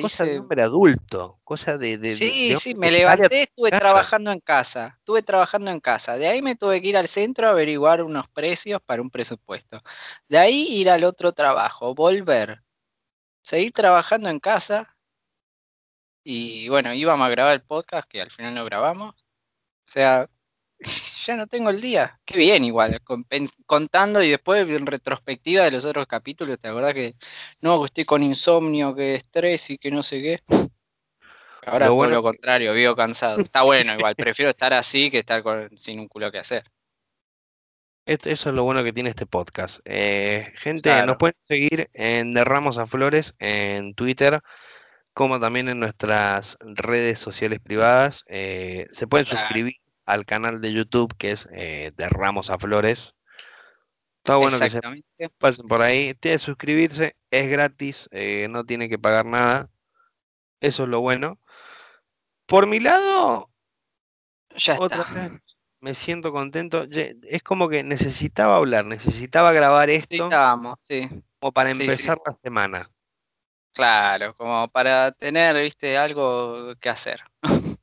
cosa 0.00 0.24
de 0.24 0.38
hombre 0.40 0.62
adulto, 0.62 1.38
cosa 1.44 1.76
de... 1.76 1.98
de 1.98 2.16
sí, 2.16 2.56
sí, 2.58 2.74
me 2.74 2.90
levanté, 2.90 3.42
estuve 3.42 3.70
trabajando 3.70 4.32
en 4.32 4.40
casa, 4.40 4.96
estuve 4.98 5.22
trabajando 5.22 5.70
en 5.70 5.80
casa. 5.80 6.16
De 6.16 6.28
ahí 6.28 6.40
me 6.40 6.56
tuve 6.56 6.80
que 6.80 6.88
ir 6.88 6.96
al 6.96 7.08
centro 7.08 7.46
a 7.46 7.50
averiguar 7.50 8.02
unos 8.02 8.26
precios 8.28 8.80
para 8.80 9.02
un 9.02 9.10
presupuesto. 9.10 9.82
De 10.28 10.38
ahí 10.38 10.66
ir 10.68 10.88
al 10.88 11.04
otro 11.04 11.32
trabajo, 11.32 11.94
volver, 11.94 12.62
seguir 13.48 13.72
trabajando 13.72 14.28
en 14.28 14.40
casa. 14.40 14.94
Y 16.22 16.68
bueno, 16.68 16.92
íbamos 16.92 17.26
a 17.26 17.30
grabar 17.30 17.54
el 17.54 17.62
podcast 17.62 18.06
que 18.08 18.20
al 18.20 18.30
final 18.30 18.54
no 18.54 18.64
grabamos. 18.66 19.14
O 19.88 19.90
sea, 19.90 20.28
ya 21.26 21.36
no 21.36 21.46
tengo 21.46 21.70
el 21.70 21.80
día. 21.80 22.20
Qué 22.26 22.36
bien 22.36 22.64
igual, 22.64 23.00
contando 23.64 24.22
y 24.22 24.30
después 24.30 24.68
en 24.68 24.84
retrospectiva 24.84 25.64
de 25.64 25.70
los 25.70 25.86
otros 25.86 26.06
capítulos, 26.06 26.58
¿te 26.60 26.68
acordás 26.68 26.92
que 26.92 27.14
no, 27.62 27.80
que 27.80 27.86
estoy 27.86 28.04
con 28.04 28.22
insomnio, 28.22 28.94
que 28.94 29.14
estrés 29.14 29.70
y 29.70 29.78
que 29.78 29.90
no 29.90 30.02
sé 30.02 30.20
qué? 30.20 30.42
Ahora 31.64 31.86
todo 31.86 32.06
lo 32.06 32.22
contrario, 32.22 32.74
vivo 32.74 32.94
cansado. 32.94 33.38
Está 33.38 33.62
bueno 33.64 33.94
igual, 33.94 34.14
prefiero 34.14 34.50
estar 34.50 34.74
así 34.74 35.10
que 35.10 35.20
estar 35.20 35.42
sin 35.76 36.00
un 36.00 36.08
culo 36.08 36.30
que 36.30 36.38
hacer. 36.38 36.64
Eso 38.08 38.48
es 38.48 38.54
lo 38.54 38.64
bueno 38.64 38.82
que 38.82 38.94
tiene 38.94 39.10
este 39.10 39.26
podcast. 39.26 39.80
Eh, 39.84 40.54
gente, 40.56 41.04
nos 41.04 41.18
pueden 41.18 41.36
seguir 41.42 41.90
en 41.92 42.32
Derramos 42.32 42.78
a 42.78 42.86
Flores 42.86 43.34
en 43.38 43.92
Twitter, 43.94 44.40
como 45.12 45.38
también 45.38 45.68
en 45.68 45.78
nuestras 45.78 46.56
redes 46.60 47.18
sociales 47.18 47.60
privadas. 47.60 48.24
Eh, 48.26 48.86
se 48.92 49.06
pueden 49.06 49.26
suscribir 49.26 49.74
al 50.06 50.24
canal 50.24 50.62
de 50.62 50.72
YouTube 50.72 51.14
que 51.18 51.32
es 51.32 51.46
eh, 51.52 51.92
de 51.98 52.08
Ramos 52.08 52.48
a 52.48 52.58
Flores. 52.58 53.14
Está 54.24 54.36
bueno 54.36 54.58
que 54.58 54.70
se 54.70 54.80
pasen 55.36 55.68
por 55.68 55.82
ahí. 55.82 56.14
Tiene 56.14 56.36
que 56.36 56.42
suscribirse, 56.42 57.14
es 57.30 57.50
gratis, 57.50 58.08
eh, 58.10 58.46
no 58.48 58.64
tiene 58.64 58.88
que 58.88 58.98
pagar 58.98 59.26
nada. 59.26 59.68
Eso 60.62 60.84
es 60.84 60.88
lo 60.88 61.02
bueno. 61.02 61.38
Por 62.46 62.66
mi 62.66 62.80
lado, 62.80 63.50
ya 64.56 64.78
otra 64.78 65.04
vez 65.12 65.42
me 65.80 65.94
siento 65.94 66.32
contento. 66.32 66.86
Es 66.90 67.42
como 67.42 67.68
que 67.68 67.82
necesitaba 67.82 68.56
hablar, 68.56 68.84
necesitaba 68.84 69.52
grabar 69.52 69.90
esto 69.90 70.28
sí. 70.86 71.08
como 71.40 71.52
para 71.52 71.70
empezar 71.70 72.18
la 72.24 72.36
semana. 72.42 72.90
Claro, 73.72 74.34
como 74.34 74.68
para 74.68 75.12
tener, 75.12 75.60
viste, 75.62 75.96
algo 75.96 76.74
que 76.80 76.88
hacer. 76.88 77.20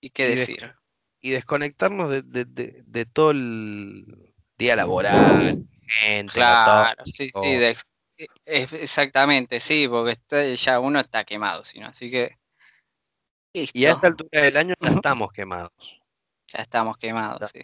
y 0.00 0.10
qué 0.10 0.28
decir 0.36 0.74
y 1.20 1.30
desconectarnos 1.30 2.10
de, 2.10 2.22
de, 2.22 2.82
de, 2.86 3.04
todo 3.04 3.32
el 3.32 4.32
día 4.56 4.74
laboral, 4.74 5.66
gente, 5.86 6.32
claro, 6.32 7.04
sí, 7.04 7.30
sí, 7.34 7.40
e, 7.46 7.76
exactamente, 8.46 9.60
sí, 9.60 9.86
porque 9.88 10.56
ya 10.56 10.80
uno 10.80 11.00
está 11.00 11.24
quemado, 11.24 11.64
sino 11.64 11.88
así 11.88 12.10
que 12.10 12.38
y 13.52 13.84
a 13.84 13.90
esta 13.90 14.06
altura 14.06 14.42
del 14.42 14.56
año 14.56 14.74
ya 14.80 14.90
estamos 15.04 15.32
quemados. 15.32 15.99
Ya 16.52 16.62
estamos 16.62 16.96
quemados, 16.96 17.50
sí. 17.52 17.60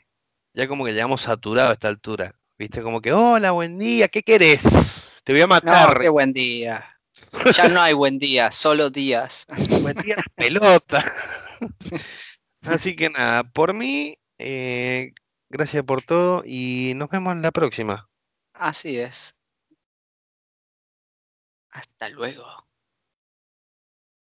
Ya 0.54 0.68
como 0.68 0.84
que 0.84 0.92
llegamos 0.92 1.22
saturados 1.22 1.70
a 1.70 1.74
esta 1.74 1.88
altura. 1.88 2.34
Viste, 2.58 2.82
como 2.82 3.00
que, 3.00 3.12
hola, 3.12 3.50
buen 3.50 3.78
día, 3.78 4.08
¿qué 4.08 4.22
querés? 4.22 4.62
Te 5.24 5.32
voy 5.32 5.42
a 5.42 5.46
matar. 5.46 5.94
No, 5.94 6.00
qué 6.00 6.08
buen 6.08 6.32
día. 6.32 6.96
Ya 7.56 7.68
no 7.68 7.80
hay 7.80 7.94
buen 7.94 8.18
día, 8.18 8.50
solo 8.52 8.90
días. 8.90 9.44
Buen 9.82 9.96
día, 9.96 10.16
pelota. 10.34 11.04
Así 12.62 12.94
que 12.94 13.10
nada, 13.10 13.44
por 13.44 13.74
mí, 13.74 14.18
eh, 14.38 15.12
gracias 15.48 15.82
por 15.84 16.02
todo 16.02 16.42
y 16.44 16.92
nos 16.96 17.08
vemos 17.10 17.32
en 17.32 17.42
la 17.42 17.52
próxima. 17.52 18.08
Así 18.52 18.98
es. 18.98 19.34
Hasta 21.70 22.08
luego. 22.08 22.65